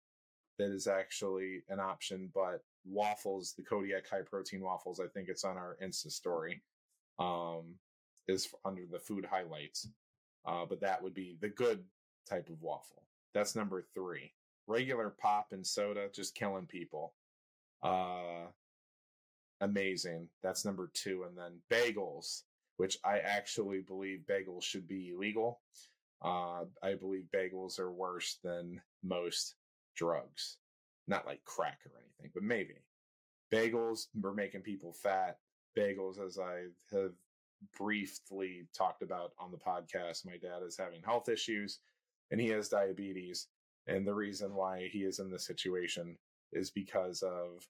[0.59, 5.45] that is actually an option, but waffles, the Kodiak high protein waffles, I think it's
[5.45, 6.63] on our Insta story,
[7.19, 7.75] um,
[8.27, 9.89] is under the food highlights.
[10.45, 11.85] Uh, but that would be the good
[12.29, 13.05] type of waffle.
[13.35, 14.33] That's number three.
[14.67, 17.15] Regular pop and soda, just killing people.
[17.83, 18.47] Uh,
[19.61, 20.29] amazing.
[20.43, 21.25] That's number two.
[21.25, 22.43] And then bagels,
[22.77, 25.61] which I actually believe bagels should be illegal.
[26.23, 29.55] Uh, I believe bagels are worse than most
[29.97, 30.57] drugs.
[31.07, 32.75] Not like crack or anything, but maybe.
[33.53, 35.39] Bagels are making people fat.
[35.77, 37.13] Bagels, as I have
[37.77, 41.81] briefly talked about on the podcast, my dad is having health issues
[42.31, 43.47] and he has diabetes.
[43.87, 46.17] And the reason why he is in this situation
[46.53, 47.67] is because of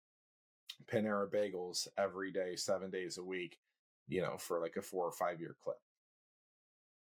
[0.93, 3.59] Panera bagels every day, seven days a week,
[4.09, 5.79] you know, for like a four or five year clip.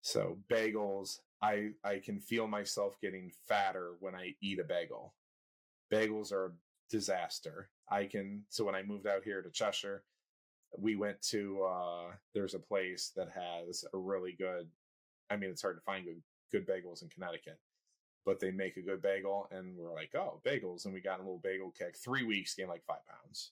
[0.01, 5.13] So bagels, I I can feel myself getting fatter when I eat a bagel.
[5.91, 6.51] Bagels are a
[6.89, 7.69] disaster.
[7.89, 10.03] I can so when I moved out here to Cheshire,
[10.77, 14.69] we went to uh there's a place that has a really good
[15.29, 17.59] I mean it's hard to find good good bagels in Connecticut.
[18.25, 20.85] But they make a good bagel and we're like, oh, bagels.
[20.85, 21.97] And we got a little bagel kick.
[21.97, 23.51] Three weeks gained like five pounds.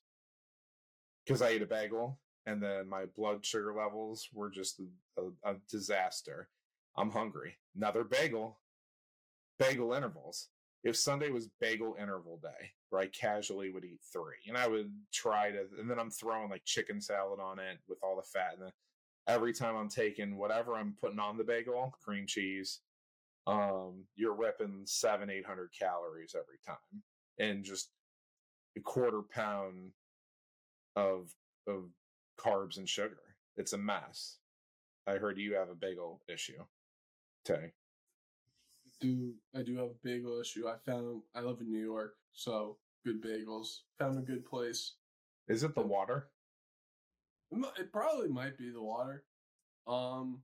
[1.26, 4.80] Because I ate a bagel and then my blood sugar levels were just
[5.18, 6.50] a, a, disaster.
[6.96, 7.56] I'm hungry.
[7.76, 8.60] Another bagel.
[9.60, 10.50] Bagel intervals
[10.84, 14.92] if Sunday was bagel interval day, where I casually would eat three, and I would
[15.12, 18.58] try to, and then I'm throwing like chicken salad on it with all the fat,
[18.60, 18.72] and
[19.28, 22.80] every time I'm taking whatever I'm putting on the bagel, cream cheese,
[23.48, 27.02] um, you're ripping seven, eight hundred calories every time,
[27.40, 27.90] and just
[28.78, 29.92] a quarter pound
[30.96, 31.34] of
[31.68, 31.86] of
[32.40, 33.18] carbs and sugar.
[33.56, 34.38] It's a mess.
[35.08, 36.64] I heard you have a bagel issue,
[37.46, 37.72] Tay
[39.00, 40.68] do I do have a bagel issue.
[40.68, 43.80] I found I live in New York, so good bagels.
[44.00, 44.96] Found a good place.
[45.48, 46.30] Is it the water?
[47.80, 49.24] It probably might be the water.
[49.88, 50.42] Um,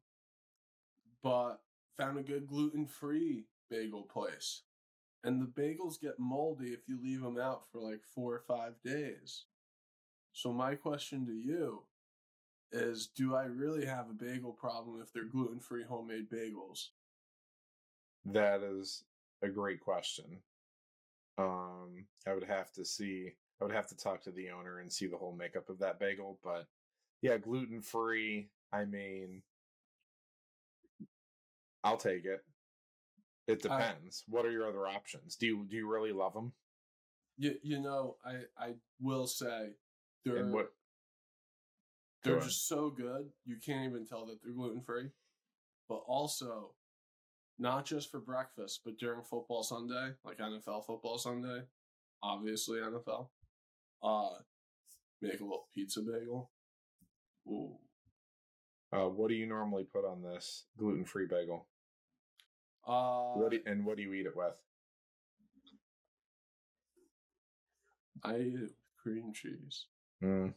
[1.21, 1.61] but
[1.97, 4.62] found a good gluten free bagel place.
[5.23, 8.73] And the bagels get moldy if you leave them out for like four or five
[8.84, 9.45] days.
[10.34, 11.84] So, my question to you
[12.71, 16.89] is Do I really have a bagel problem if they're gluten free homemade bagels?
[18.25, 19.03] That is
[19.41, 20.39] a great question.
[21.38, 23.32] Um, I would have to see.
[23.62, 25.99] I would have to talk to the owner and see the whole makeup of that
[25.99, 26.39] bagel.
[26.43, 26.67] But
[27.21, 28.49] yeah, gluten free.
[28.73, 29.41] I mean,
[31.84, 32.43] I'll take it.
[33.48, 34.24] It depends.
[34.28, 35.36] what are your other options?
[35.36, 36.54] Do you do you really love them?
[37.38, 39.72] You you know I I will say
[40.24, 40.72] they're what,
[42.24, 45.10] they're just so good you can't even tell that they're gluten free.
[45.89, 46.72] But also
[47.60, 51.63] not just for breakfast, but during football Sunday, like NFL football Sunday,
[52.22, 53.28] obviously NFL.
[54.02, 54.30] Uh,
[55.22, 56.50] make a little pizza bagel.
[57.48, 57.76] Ooh.
[58.91, 61.67] Uh, what do you normally put on this gluten free bagel?
[62.88, 64.54] Uh, what do, and what do you eat it with?
[68.24, 69.86] I eat it with cream cheese.
[70.24, 70.54] Mm.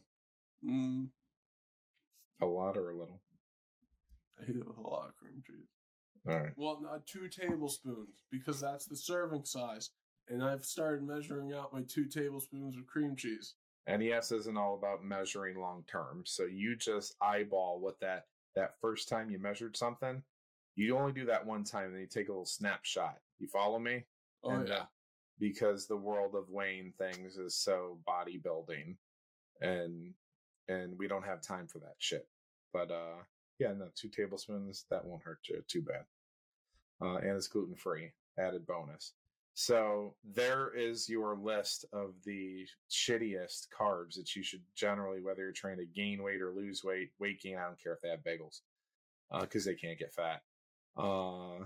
[0.65, 1.07] Mm.
[2.41, 3.21] A lot or a little?
[4.39, 5.67] I eat it with a lot of cream cheese.
[6.27, 6.51] All right.
[6.55, 9.91] Well, not two tablespoons because that's the serving size.
[10.29, 13.55] And I've started measuring out my two tablespoons of cream cheese.
[13.87, 16.23] NES isn't all about measuring long term.
[16.25, 20.21] So you just eyeball what that that first time you measured something.
[20.77, 23.17] You only do that one time, and then you take a little snapshot.
[23.39, 24.05] You follow me?
[24.43, 24.75] Oh and, yeah.
[24.75, 24.85] Uh,
[25.39, 28.95] because the world of weighing things is so bodybuilding,
[29.59, 30.13] and
[30.67, 32.27] and we don't have time for that shit.
[32.73, 33.23] But uh,
[33.59, 36.05] yeah, no, two tablespoons that won't hurt you too bad.
[37.01, 39.13] Uh, and it's gluten free, added bonus.
[39.55, 45.51] So there is your list of the shittiest carbs that you should generally, whether you're
[45.51, 47.57] trying to gain weight or lose weight, weight gain.
[47.57, 48.61] I don't care if they have bagels,
[49.41, 50.41] because uh, they can't get fat.
[50.97, 51.65] Uh,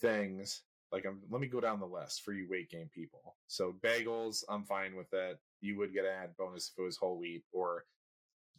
[0.00, 0.62] things
[0.92, 3.36] like I'm, let me go down the list for you weight gain people.
[3.46, 5.38] So bagels, I'm fine with that.
[5.60, 7.84] You would get an bonus if it was whole wheat or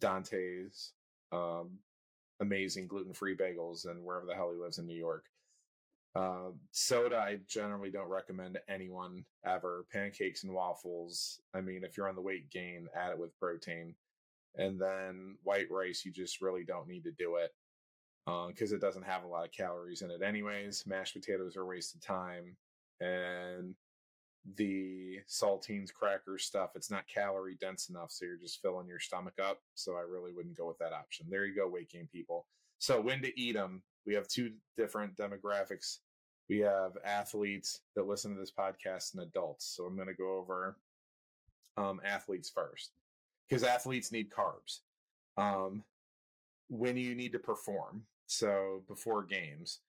[0.00, 0.92] Dante's
[1.32, 1.78] um,
[2.40, 5.24] amazing gluten free bagels and wherever the hell he lives in New York.
[6.14, 9.86] Uh, soda, I generally don't recommend to anyone ever.
[9.92, 11.40] Pancakes and waffles.
[11.54, 13.94] I mean, if you're on the weight gain, add it with protein.
[14.56, 17.52] And then white rice, you just really don't need to do it
[18.48, 20.84] because uh, it doesn't have a lot of calories in it, anyways.
[20.86, 22.56] Mashed potatoes are a waste of time.
[23.00, 23.74] And
[24.56, 28.10] the saltines, crackers stuff, it's not calorie dense enough.
[28.10, 29.60] So you're just filling your stomach up.
[29.74, 31.26] So I really wouldn't go with that option.
[31.28, 32.46] There you go, weight gain people.
[32.78, 35.98] So when to eat them, we have two different demographics.
[36.48, 39.74] We have athletes that listen to this podcast and adults.
[39.76, 40.76] So I'm going to go over
[41.76, 42.92] um, athletes first
[43.48, 44.80] because athletes need carbs
[45.36, 45.84] um,
[46.68, 48.02] when you need to perform.
[48.30, 49.80] So before games,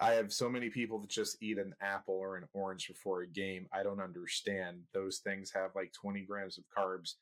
[0.00, 3.26] I have so many people that just eat an apple or an orange before a
[3.26, 3.66] game.
[3.74, 4.78] I don't understand.
[4.94, 7.16] Those things have like 20 grams of carbs.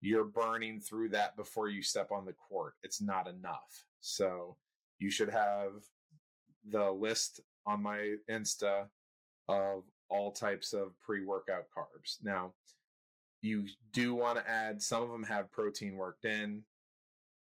[0.00, 2.74] You're burning through that before you step on the court.
[2.82, 3.84] It's not enough.
[4.00, 4.56] So
[4.98, 5.84] you should have
[6.68, 8.86] the list on my Insta
[9.48, 12.16] of all types of pre workout carbs.
[12.24, 12.54] Now,
[13.40, 16.64] you do want to add, some of them have protein worked in.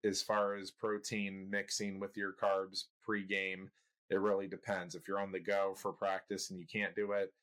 [0.05, 3.69] As far as protein mixing with your carbs pre game,
[4.09, 4.93] it really depends.
[4.95, 7.33] If you're on the go for practice and you can't do it,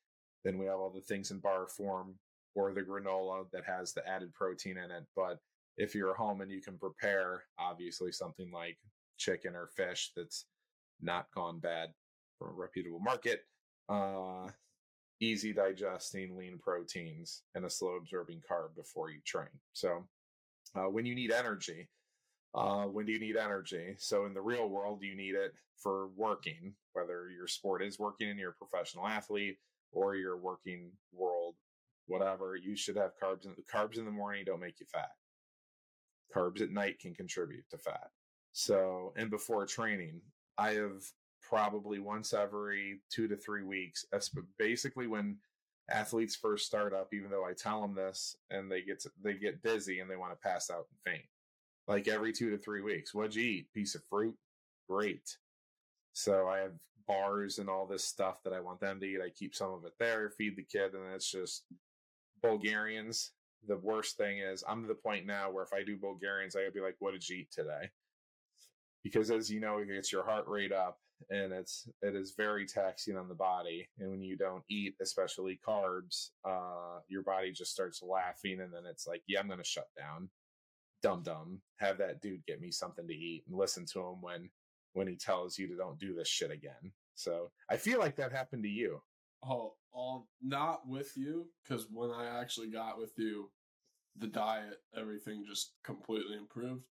[0.43, 2.15] then we have all the things in bar form
[2.55, 5.05] or the granola that has the added protein in it.
[5.15, 5.39] But
[5.77, 8.77] if you're home and you can prepare, obviously something like
[9.17, 10.45] chicken or fish that's
[11.01, 11.89] not gone bad
[12.37, 13.41] from a reputable market.
[13.89, 14.47] Uh,
[15.19, 19.47] easy digesting lean proteins and a slow absorbing carb before you train.
[19.73, 20.03] So,
[20.75, 21.89] uh, when you need energy,
[22.53, 23.95] uh, when do you need energy?
[23.97, 28.29] So, in the real world, you need it for working, whether your sport is working
[28.29, 29.57] and you're a professional athlete
[29.91, 31.55] or your working world,
[32.07, 32.55] whatever.
[32.55, 33.45] You should have carbs.
[33.45, 35.11] In, carbs in the morning don't make you fat.
[36.35, 38.09] Carbs at night can contribute to fat.
[38.53, 40.21] So, and before training,
[40.57, 41.03] I have
[41.41, 44.05] probably once every two to three weeks.
[44.57, 45.37] Basically when
[45.89, 47.13] athletes first start up.
[47.13, 50.15] Even though I tell them this, and they get to, they get dizzy and they
[50.15, 51.25] want to pass out and faint.
[51.87, 53.13] Like every two to three weeks.
[53.13, 53.73] What'd you eat?
[53.73, 54.35] Piece of fruit?
[54.89, 55.37] Great.
[56.13, 56.73] So I have
[57.07, 59.19] bars and all this stuff that I want them to eat.
[59.23, 61.65] I keep some of it there, feed the kid, and it's just
[62.41, 63.31] Bulgarians.
[63.67, 66.63] The worst thing is I'm to the point now where if I do Bulgarians, I
[66.63, 67.89] would be like, "What did you eat today?"
[69.03, 70.97] because as you know, it gets your heart rate up
[71.29, 73.87] and it's it is very taxing on the body.
[73.99, 78.83] And when you don't eat, especially carbs, uh, your body just starts laughing, and then
[78.89, 80.29] it's like, yeah, I'm gonna shut down.
[81.03, 81.59] Dumb dumb.
[81.77, 84.49] Have that dude get me something to eat and listen to him when
[84.93, 86.91] when he tells you to don't do this shit again.
[87.15, 89.01] So I feel like that happened to you.
[89.45, 93.51] Oh, all not with you because when I actually got with you,
[94.17, 96.85] the diet, everything just completely improved.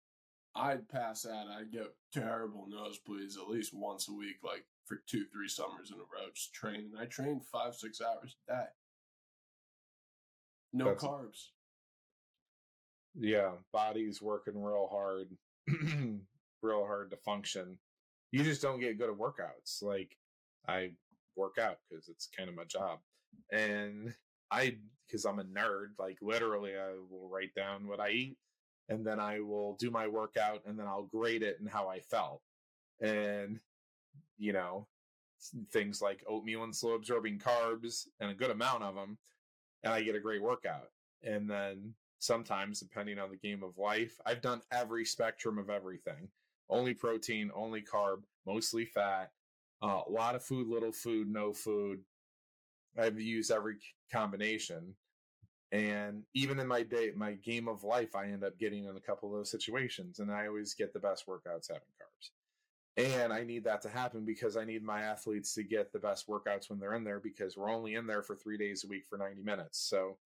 [0.54, 1.46] I'd pass out.
[1.48, 5.96] I'd get terrible nosebleeds at least once a week, like for two, three summers in
[5.96, 6.92] a row, just training.
[7.00, 8.66] I trained five, six hours a day.
[10.74, 11.46] No That's, carbs.
[13.18, 15.28] Yeah, body's working real hard,
[16.62, 17.78] real hard to function.
[18.30, 19.82] You just don't get good at workouts.
[19.82, 20.16] Like
[20.66, 20.92] I
[21.36, 23.00] work out because it's kind of my job,
[23.50, 24.14] and
[24.50, 25.88] I because I'm a nerd.
[25.98, 28.36] Like literally, I will write down what I eat
[28.88, 32.00] and then I will do my workout and then I'll grade it and how I
[32.00, 32.42] felt.
[33.00, 33.60] And,
[34.38, 34.86] you know,
[35.70, 39.18] things like oatmeal and slow absorbing carbs and a good amount of them.
[39.82, 40.90] And I get a great workout.
[41.22, 46.28] And then sometimes, depending on the game of life, I've done every spectrum of everything
[46.70, 49.30] only protein, only carb, mostly fat,
[49.82, 52.00] uh, a lot of food, little food, no food.
[52.98, 53.76] I've used every
[54.10, 54.94] combination
[55.72, 59.00] and even in my day, my game of life, I end up getting in a
[59.00, 62.30] couple of those situations, and I always get the best workouts having carbs.
[62.98, 66.28] And I need that to happen because I need my athletes to get the best
[66.28, 69.06] workouts when they're in there because we're only in there for three days a week
[69.08, 69.78] for 90 minutes.
[69.78, 70.18] So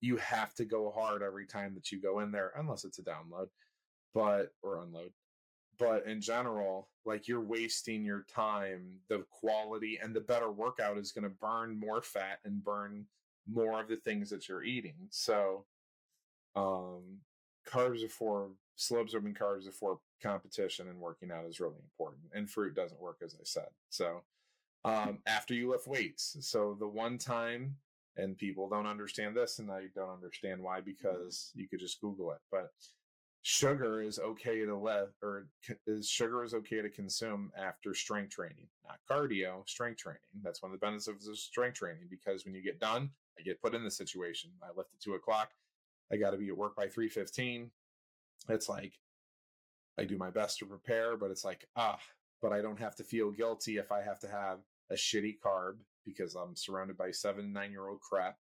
[0.00, 3.02] you have to go hard every time that you go in there, unless it's a
[3.02, 3.48] download,
[4.14, 5.12] but or unload.
[5.78, 8.98] But in general, like you're wasting your time.
[9.08, 13.06] The quality and the better workout is going to burn more fat and burn
[13.50, 14.96] more of the things that you're eating.
[15.10, 15.64] So,
[16.56, 17.20] um,
[17.66, 22.22] carbs are for slow absorbing carbs before competition and working out is really important.
[22.32, 23.68] And fruit doesn't work, as I said.
[23.90, 24.22] So
[24.84, 26.36] um, after you lift weights.
[26.40, 27.76] So the one time,
[28.18, 32.32] and people don't understand this, and I don't understand why because you could just Google
[32.32, 32.70] it, but
[33.42, 35.46] sugar is okay to let or
[35.86, 40.20] is sugar is okay to consume after strength training not cardio strength training.
[40.42, 43.62] That's one of the benefits of strength training because when you get done i get
[43.62, 44.50] put in the situation.
[44.62, 45.50] I left at two o'clock
[46.12, 47.70] i got to be at work by 3.15
[48.48, 48.92] it's like
[49.98, 51.98] i do my best to prepare but it's like ah
[52.42, 54.58] but i don't have to feel guilty if i have to have
[54.90, 55.76] a shitty carb
[56.08, 58.36] because i'm surrounded by seven nine year old crap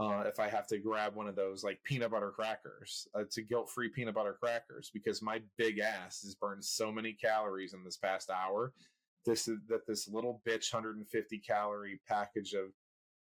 [0.00, 3.06] uh, if I have to grab one of those like peanut butter crackers.
[3.14, 7.12] Uh, a guilt free peanut butter crackers because my big ass has burned so many
[7.12, 8.72] calories in this past hour.
[9.26, 12.70] This is that this little bitch 150 calorie package of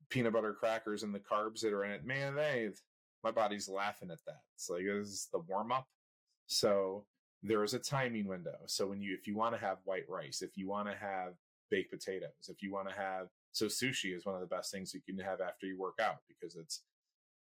[0.10, 2.70] peanut butter crackers and the carbs that are in it, man, they
[3.26, 4.42] my body's laughing at that.
[4.56, 5.88] It's like this is the warm up.
[6.48, 7.06] So
[7.42, 8.56] there is a timing window.
[8.68, 11.34] So when you if you want to have white rice, if you want to have
[11.70, 14.94] baked potatoes, if you want to have so sushi is one of the best things
[14.94, 16.82] you can have after you work out because it's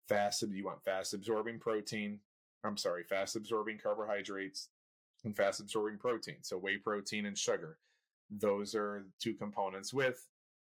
[0.08, 0.42] fast.
[0.42, 2.20] You want fast absorbing protein.
[2.64, 4.68] I'm sorry, fast absorbing carbohydrates
[5.24, 6.36] and fast absorbing protein.
[6.42, 7.78] So whey protein and sugar.
[8.30, 10.26] Those are two components with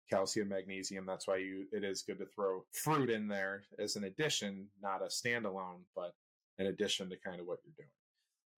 [0.09, 1.05] calcium, magnesium.
[1.05, 5.01] That's why you it is good to throw fruit in there as an addition, not
[5.01, 6.13] a standalone, but
[6.57, 7.89] an addition to kind of what you're doing.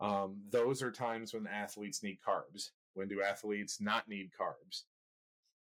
[0.02, 2.70] Um, those are times when athletes need carbs.
[2.94, 4.84] When do athletes not need carbs?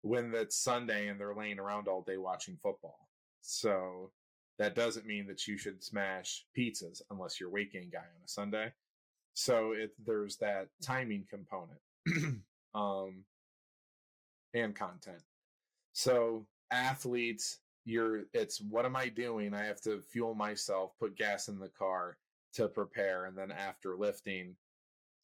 [0.01, 3.09] When it's Sunday and they're laying around all day watching football.
[3.41, 4.11] So
[4.57, 8.23] that doesn't mean that you should smash pizzas unless you're a weight gain guy on
[8.23, 8.71] a Sunday.
[9.33, 11.79] So it there's that timing component
[12.73, 13.23] um,
[14.53, 15.21] and content.
[15.93, 19.53] So athletes, you're it's what am I doing?
[19.53, 22.17] I have to fuel myself, put gas in the car
[22.53, 24.55] to prepare, and then after lifting,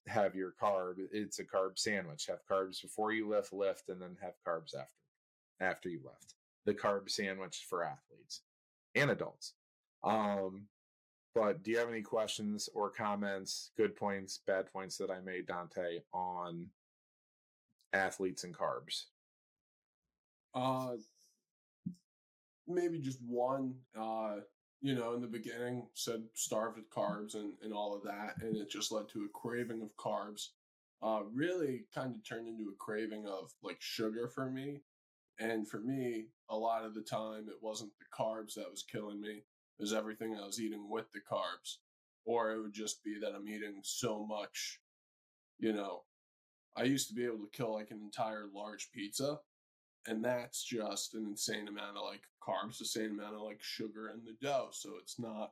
[0.07, 0.95] have your carb.
[1.11, 2.27] It's a carb sandwich.
[2.27, 4.89] Have carbs before you lift, lift, and then have carbs after
[5.59, 6.35] after you lift.
[6.65, 8.41] The carb sandwich for athletes
[8.95, 9.53] and adults.
[10.03, 10.67] Um,
[11.33, 15.47] but do you have any questions or comments, good points, bad points that I made,
[15.47, 16.67] Dante, on
[17.93, 19.03] athletes and carbs?
[20.53, 20.95] Uh,
[22.67, 23.75] maybe just one.
[23.99, 24.37] Uh,
[24.85, 28.55] you know, in the beginning said starved with carbs and, and all of that, and
[28.55, 30.49] it just led to a craving of carbs.
[31.01, 34.81] Uh, really kind of turned into a craving of like sugar for me.
[35.39, 39.19] And for me, a lot of the time, it wasn't the carbs that was killing
[39.19, 41.77] me, it was everything I was eating with the carbs.
[42.23, 44.81] Or it would just be that I'm eating so much,
[45.57, 46.03] you know.
[46.75, 49.39] I used to be able to kill like an entire large pizza
[50.07, 54.09] and that's just an insane amount of like carbs, the same amount of like sugar
[54.09, 54.69] in the dough.
[54.71, 55.51] So it's not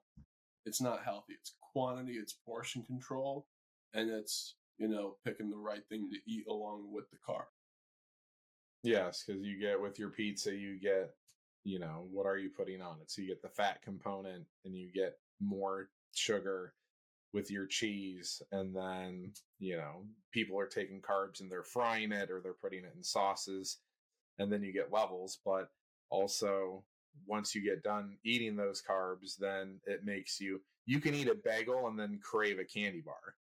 [0.65, 1.33] it's not healthy.
[1.33, 3.47] It's quantity, it's portion control,
[3.93, 7.45] and it's you know picking the right thing to eat along with the carb.
[8.83, 11.11] Yes, because you get with your pizza, you get
[11.63, 13.09] you know what are you putting on it?
[13.09, 16.73] So you get the fat component, and you get more sugar
[17.33, 22.29] with your cheese and then you know people are taking carbs and they're frying it
[22.29, 23.79] or they're putting it in sauces
[24.39, 25.39] and then you get levels.
[25.45, 25.69] But
[26.09, 26.83] also,
[27.27, 31.35] once you get done eating those carbs, then it makes you you can eat a
[31.35, 33.35] bagel and then crave a candy bar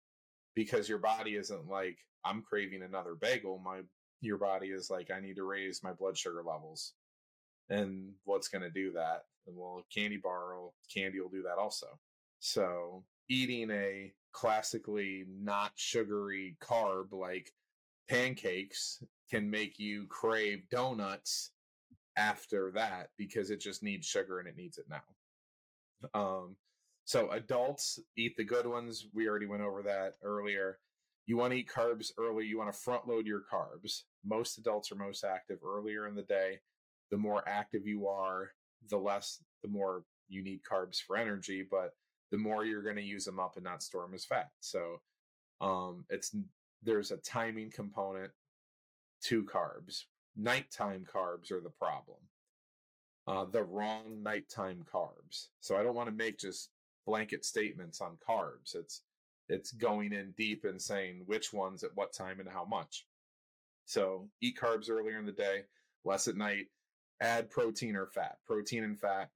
[0.54, 3.58] because your body isn't like I'm craving another bagel.
[3.58, 3.80] My
[4.20, 6.94] your body is like I need to raise my blood sugar levels,
[7.70, 9.22] and what's going to do that?
[9.46, 11.86] Well, candy bar will candy will do that also.
[12.40, 17.52] So eating a classically not sugary carb like
[18.08, 21.50] pancakes can make you crave donuts
[22.16, 26.20] after that because it just needs sugar and it needs it now.
[26.20, 26.56] Um,
[27.04, 29.06] so adults eat the good ones.
[29.14, 30.78] We already went over that earlier.
[31.26, 32.46] You want to eat carbs early.
[32.46, 34.02] You want to front load your carbs.
[34.24, 36.60] Most adults are most active earlier in the day.
[37.10, 38.50] The more active you are,
[38.90, 41.92] the less, the more you need carbs for energy, but
[42.30, 44.48] the more you're going to use them up and not store them as fat.
[44.60, 45.00] So,
[45.60, 46.34] um, it's,
[46.82, 48.30] there's a timing component
[49.24, 50.04] to carbs.
[50.36, 52.18] Nighttime carbs are the problem.
[53.26, 55.48] Uh, the wrong nighttime carbs.
[55.60, 56.70] So I don't want to make just
[57.06, 58.74] blanket statements on carbs.
[58.74, 59.02] It's
[59.50, 63.06] it's going in deep and saying which ones at what time and how much.
[63.86, 65.62] So eat carbs earlier in the day,
[66.04, 66.66] less at night.
[67.20, 68.36] Add protein or fat.
[68.46, 69.30] Protein and fat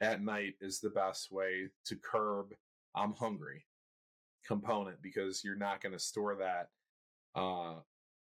[0.00, 2.54] at night is the best way to curb
[2.94, 3.64] I'm hungry
[4.46, 6.68] component because you're not going to store that
[7.34, 7.74] uh,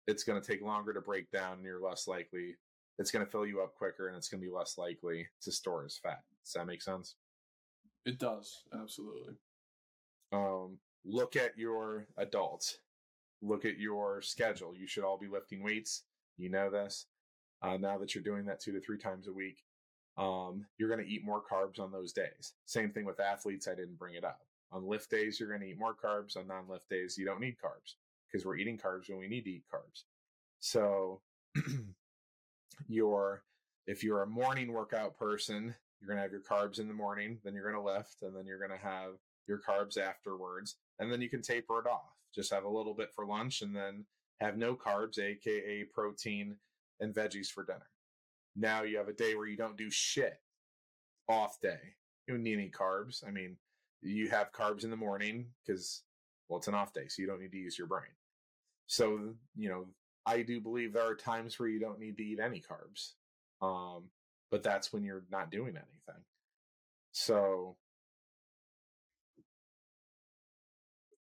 [0.07, 2.57] it's going to take longer to break down and you're less likely
[2.99, 5.53] it's going to fill you up quicker and it's going to be less likely to
[5.53, 7.17] store as fat does that make sense
[8.05, 9.35] it does absolutely
[10.33, 12.79] um look at your adults,
[13.41, 14.75] look at your schedule.
[14.77, 16.03] You should all be lifting weights.
[16.37, 17.07] You know this.
[17.63, 19.63] Uh, now that you're doing that two to three times a week,
[20.19, 22.55] um, you're going to eat more carbs on those days.
[22.67, 23.69] Same thing with athletes.
[23.69, 24.41] I didn't bring it up.
[24.77, 26.37] On lift days, you're going to eat more carbs.
[26.37, 27.95] On non lift days, you don't need carbs
[28.31, 30.03] because we're eating carbs when we need to eat carbs.
[30.61, 31.23] So,
[32.89, 33.43] your
[33.87, 37.39] if you're a morning workout person, you're going to have your carbs in the morning,
[37.43, 39.13] then you're going to lift, and then you're going to have
[39.47, 42.13] your carbs afterwards, and then you can taper it off.
[42.35, 44.05] Just have a little bit for lunch, and then
[44.41, 46.57] have no carbs, aka protein
[47.01, 47.89] and veggies for dinner.
[48.55, 50.39] Now you have a day where you don't do shit.
[51.29, 51.79] Off day.
[52.27, 53.27] You don't need any carbs.
[53.27, 53.57] I mean,
[54.03, 56.03] you have carbs in the morning because,
[56.49, 58.11] well, it's an off day, so you don't need to use your brain.
[58.87, 59.87] So, you know,
[60.25, 63.13] I do believe there are times where you don't need to eat any carbs.
[63.63, 64.05] Um,
[64.51, 66.23] but that's when you're not doing anything.
[67.13, 67.77] So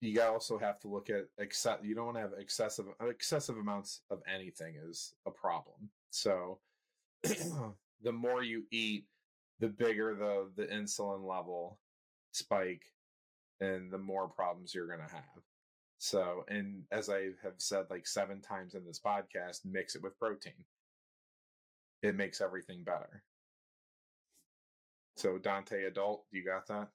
[0.01, 4.01] you also have to look at excess you don't want to have excessive excessive amounts
[4.09, 5.89] of anything is a problem.
[6.09, 6.59] So
[7.23, 9.05] the more you eat,
[9.59, 11.79] the bigger the the insulin level
[12.37, 12.85] spike
[13.59, 15.43] and the more problems you're going to have.
[15.99, 20.19] So, and as I have said like seven times in this podcast, mix it with
[20.19, 20.65] protein.
[22.03, 23.23] It makes everything better.
[25.15, 26.89] So, Dante adult, you got that?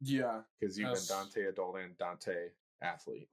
[0.00, 0.40] Yeah.
[0.58, 2.48] Because you've been Dante adult and Dante
[2.82, 3.28] athlete.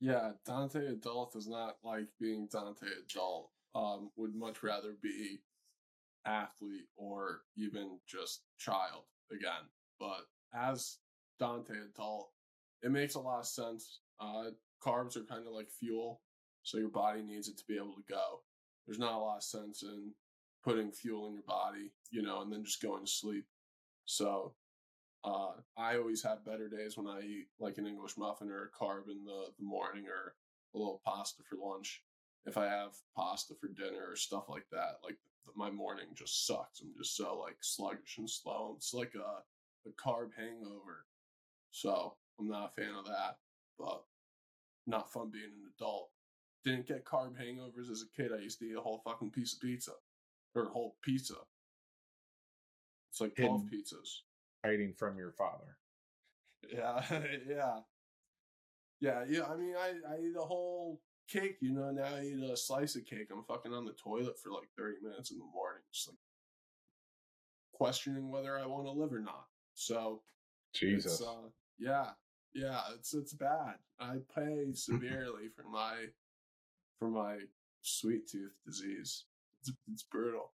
[0.00, 3.50] Yeah, Dante adult is not like being Dante adult.
[3.74, 5.40] Um, would much rather be
[6.24, 9.68] athlete or even just child again.
[10.00, 10.98] But as
[11.38, 12.30] Dante adult,
[12.82, 14.00] it makes a lot of sense.
[14.20, 14.50] Uh,
[14.82, 16.20] carbs are kind of like fuel,
[16.62, 18.40] so your body needs it to be able to go.
[18.86, 20.12] There's not a lot of sense in
[20.64, 23.44] putting fuel in your body, you know, and then just going to sleep.
[24.04, 24.54] So
[25.24, 28.84] uh, I always have better days when I eat like an English muffin or a
[28.84, 30.34] carb in the, the morning or
[30.74, 32.02] a little pasta for lunch.
[32.46, 35.16] If I have pasta for dinner or stuff like that, like
[35.56, 36.80] my morning just sucks.
[36.80, 38.74] I'm just so like sluggish and slow.
[38.76, 39.42] It's like a,
[39.86, 41.04] a carb hangover.
[41.70, 43.38] So I'm not a fan of that,
[43.78, 44.02] but
[44.86, 46.10] not fun being an adult.
[46.64, 48.32] Didn't get carb hangovers as a kid.
[48.32, 49.92] I used to eat a whole fucking piece of pizza
[50.54, 51.34] or a whole pizza.
[53.10, 54.08] It's like 12 Hidden, pizzas.
[54.64, 55.76] Hiding from your father.
[56.68, 57.02] Yeah,
[57.48, 57.78] yeah.
[59.00, 59.44] Yeah, yeah.
[59.44, 62.96] I mean, I, I eat a whole cake, you know, now I eat a slice
[62.96, 63.28] of cake.
[63.32, 66.18] I'm fucking on the toilet for like 30 minutes in the morning, just like
[67.72, 69.46] questioning whether I want to live or not.
[69.76, 70.22] So,
[70.74, 71.22] Jesus.
[71.22, 71.48] Uh,
[71.78, 72.08] yeah,
[72.54, 73.74] yeah, it's it's bad.
[74.00, 76.06] I pay severely for my
[76.98, 77.38] for my
[77.82, 79.26] sweet tooth disease.
[79.60, 80.52] It's, it's brutal.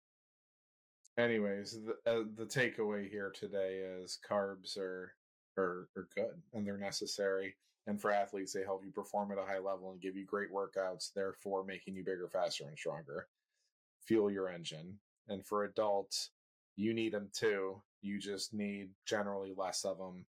[1.19, 5.13] Anyways, the uh, the takeaway here today is carbs are
[5.57, 7.57] are are good and they're necessary.
[7.89, 10.53] And for athletes, they help you perform at a high level and give you great
[10.53, 13.27] workouts, therefore making you bigger, faster, and stronger.
[14.07, 14.99] Fuel your engine.
[15.27, 16.31] And for adults,
[16.77, 17.83] you need them too.
[18.03, 20.25] You just need generally less of them.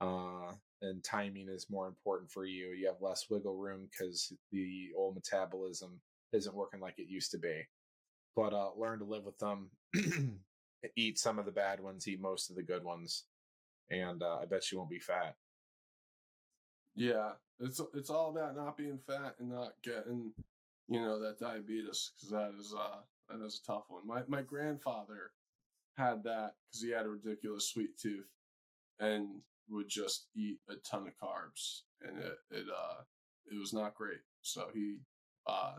[0.00, 0.52] Uh,
[0.82, 2.68] and timing is more important for you.
[2.68, 6.00] You have less wiggle room because the old metabolism
[6.32, 7.62] isn't working like it used to be.
[8.34, 9.70] But uh, learn to live with them.
[10.96, 13.24] eat some of the bad ones, eat most of the good ones,
[13.90, 15.34] and uh, I bet you won't be fat.
[16.94, 20.32] Yeah, it's it's all about not being fat and not getting,
[20.88, 22.98] you know, that diabetes because that is uh
[23.28, 24.06] that is a tough one.
[24.06, 25.32] My my grandfather
[25.96, 28.28] had that because he had a ridiculous sweet tooth
[29.00, 33.02] and would just eat a ton of carbs and it it uh
[33.50, 34.20] it was not great.
[34.42, 34.98] So he
[35.46, 35.74] uh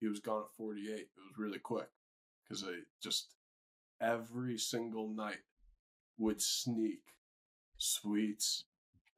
[0.00, 0.88] he was gone at 48.
[0.94, 1.88] It was really quick
[2.42, 3.34] because I just
[4.00, 5.40] every single night
[6.18, 7.00] would sneak
[7.78, 8.64] sweets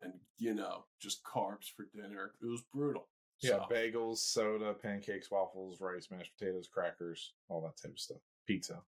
[0.02, 2.32] and you know just carbs for dinner.
[2.42, 3.08] It was brutal.
[3.40, 3.66] Yeah, so.
[3.70, 8.18] bagels, soda, pancakes, waffles, rice, mashed potatoes, crackers, all that type of stuff.
[8.46, 8.80] Pizza.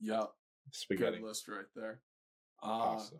[0.00, 0.30] Yep.
[0.72, 1.18] Spaghetti.
[1.18, 2.00] Good list right there.
[2.62, 3.16] Uh, Pasta.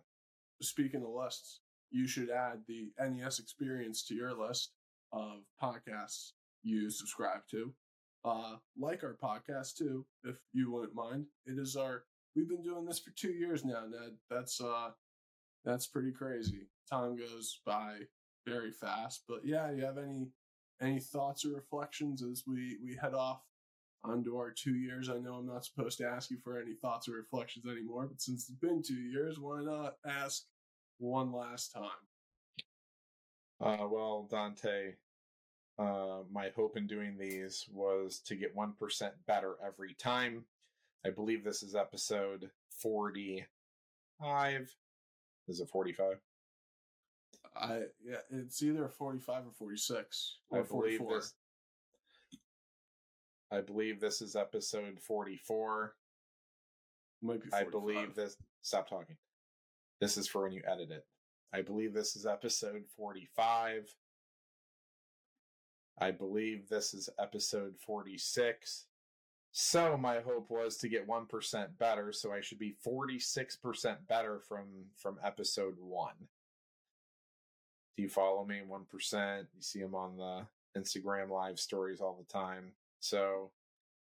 [0.63, 4.73] Speaking of lists, you should add the NES experience to your list
[5.13, 6.33] of podcasts
[6.63, 7.73] you subscribe to.
[8.25, 11.27] Uh, like our podcast too, if you wouldn't mind.
[11.45, 14.17] It is our we've been doing this for two years now, Ned.
[14.31, 14.91] That's uh
[15.65, 17.99] that's pretty crazy time goes by
[18.47, 19.25] very fast.
[19.29, 20.29] But yeah, you have any
[20.81, 23.43] any thoughts or reflections as we we head off
[24.05, 25.09] onto our two years?
[25.09, 28.21] I know I'm not supposed to ask you for any thoughts or reflections anymore, but
[28.21, 30.45] since it's been two years, why not ask
[30.99, 31.91] one last time?
[33.61, 34.95] Uh, well, Dante,
[35.79, 40.45] uh, my hope in doing these was to get 1% better every time.
[41.05, 43.47] I believe this is episode 45.
[45.49, 46.17] Is it 45?
[47.55, 51.15] I yeah, it's either forty five or forty six I or believe forty four.
[51.19, 51.35] this.
[53.53, 55.95] I believe this is episode forty-four.
[57.23, 57.53] Might be.
[57.53, 58.37] I believe this.
[58.63, 59.17] Stop talking.
[60.01, 61.07] This is for when you edit it.
[61.53, 63.95] I believe this is episode 45.
[65.99, 68.87] I believe this is episode 46.
[69.53, 74.67] So my hope was to get 1% better, so I should be 46% better from
[74.99, 76.13] from episode 1.
[77.97, 79.39] Do you follow me 1%?
[79.39, 80.47] You see them on the
[80.79, 82.73] Instagram live stories all the time.
[83.09, 83.51] So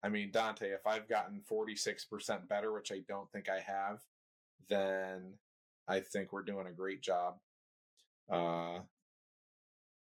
[0.03, 3.99] I mean, Dante, if I've gotten 46% better, which I don't think I have,
[4.69, 5.33] then
[5.87, 7.35] I think we're doing a great job.
[8.29, 8.79] Uh,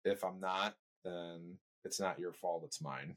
[0.04, 3.16] if I'm not, then it's not your fault, it's mine.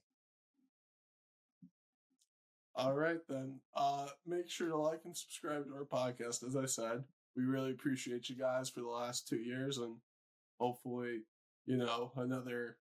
[2.76, 3.58] All right then.
[3.74, 6.46] Uh make sure to like and subscribe to our podcast.
[6.46, 7.02] As I said,
[7.36, 9.96] we really appreciate you guys for the last two years and
[10.60, 11.22] hopefully,
[11.66, 12.76] you know, another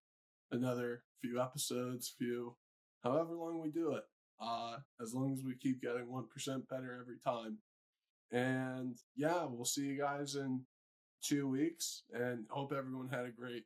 [0.52, 2.56] another few episodes, few
[3.04, 4.04] however long we do it.
[4.40, 7.58] Uh as long as we keep getting one percent better every time.
[8.32, 10.62] And yeah, we'll see you guys in
[11.24, 13.66] two weeks and hope everyone had a great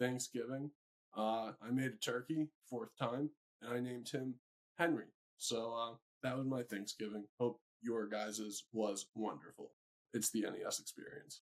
[0.00, 0.70] Thanksgiving.
[1.16, 3.30] Uh I made a turkey, fourth time,
[3.62, 4.34] and I named him
[4.78, 5.06] Henry.
[5.38, 7.24] So uh, that was my Thanksgiving.
[7.38, 9.70] Hope your guys's was wonderful.
[10.14, 11.42] It's the NES experience.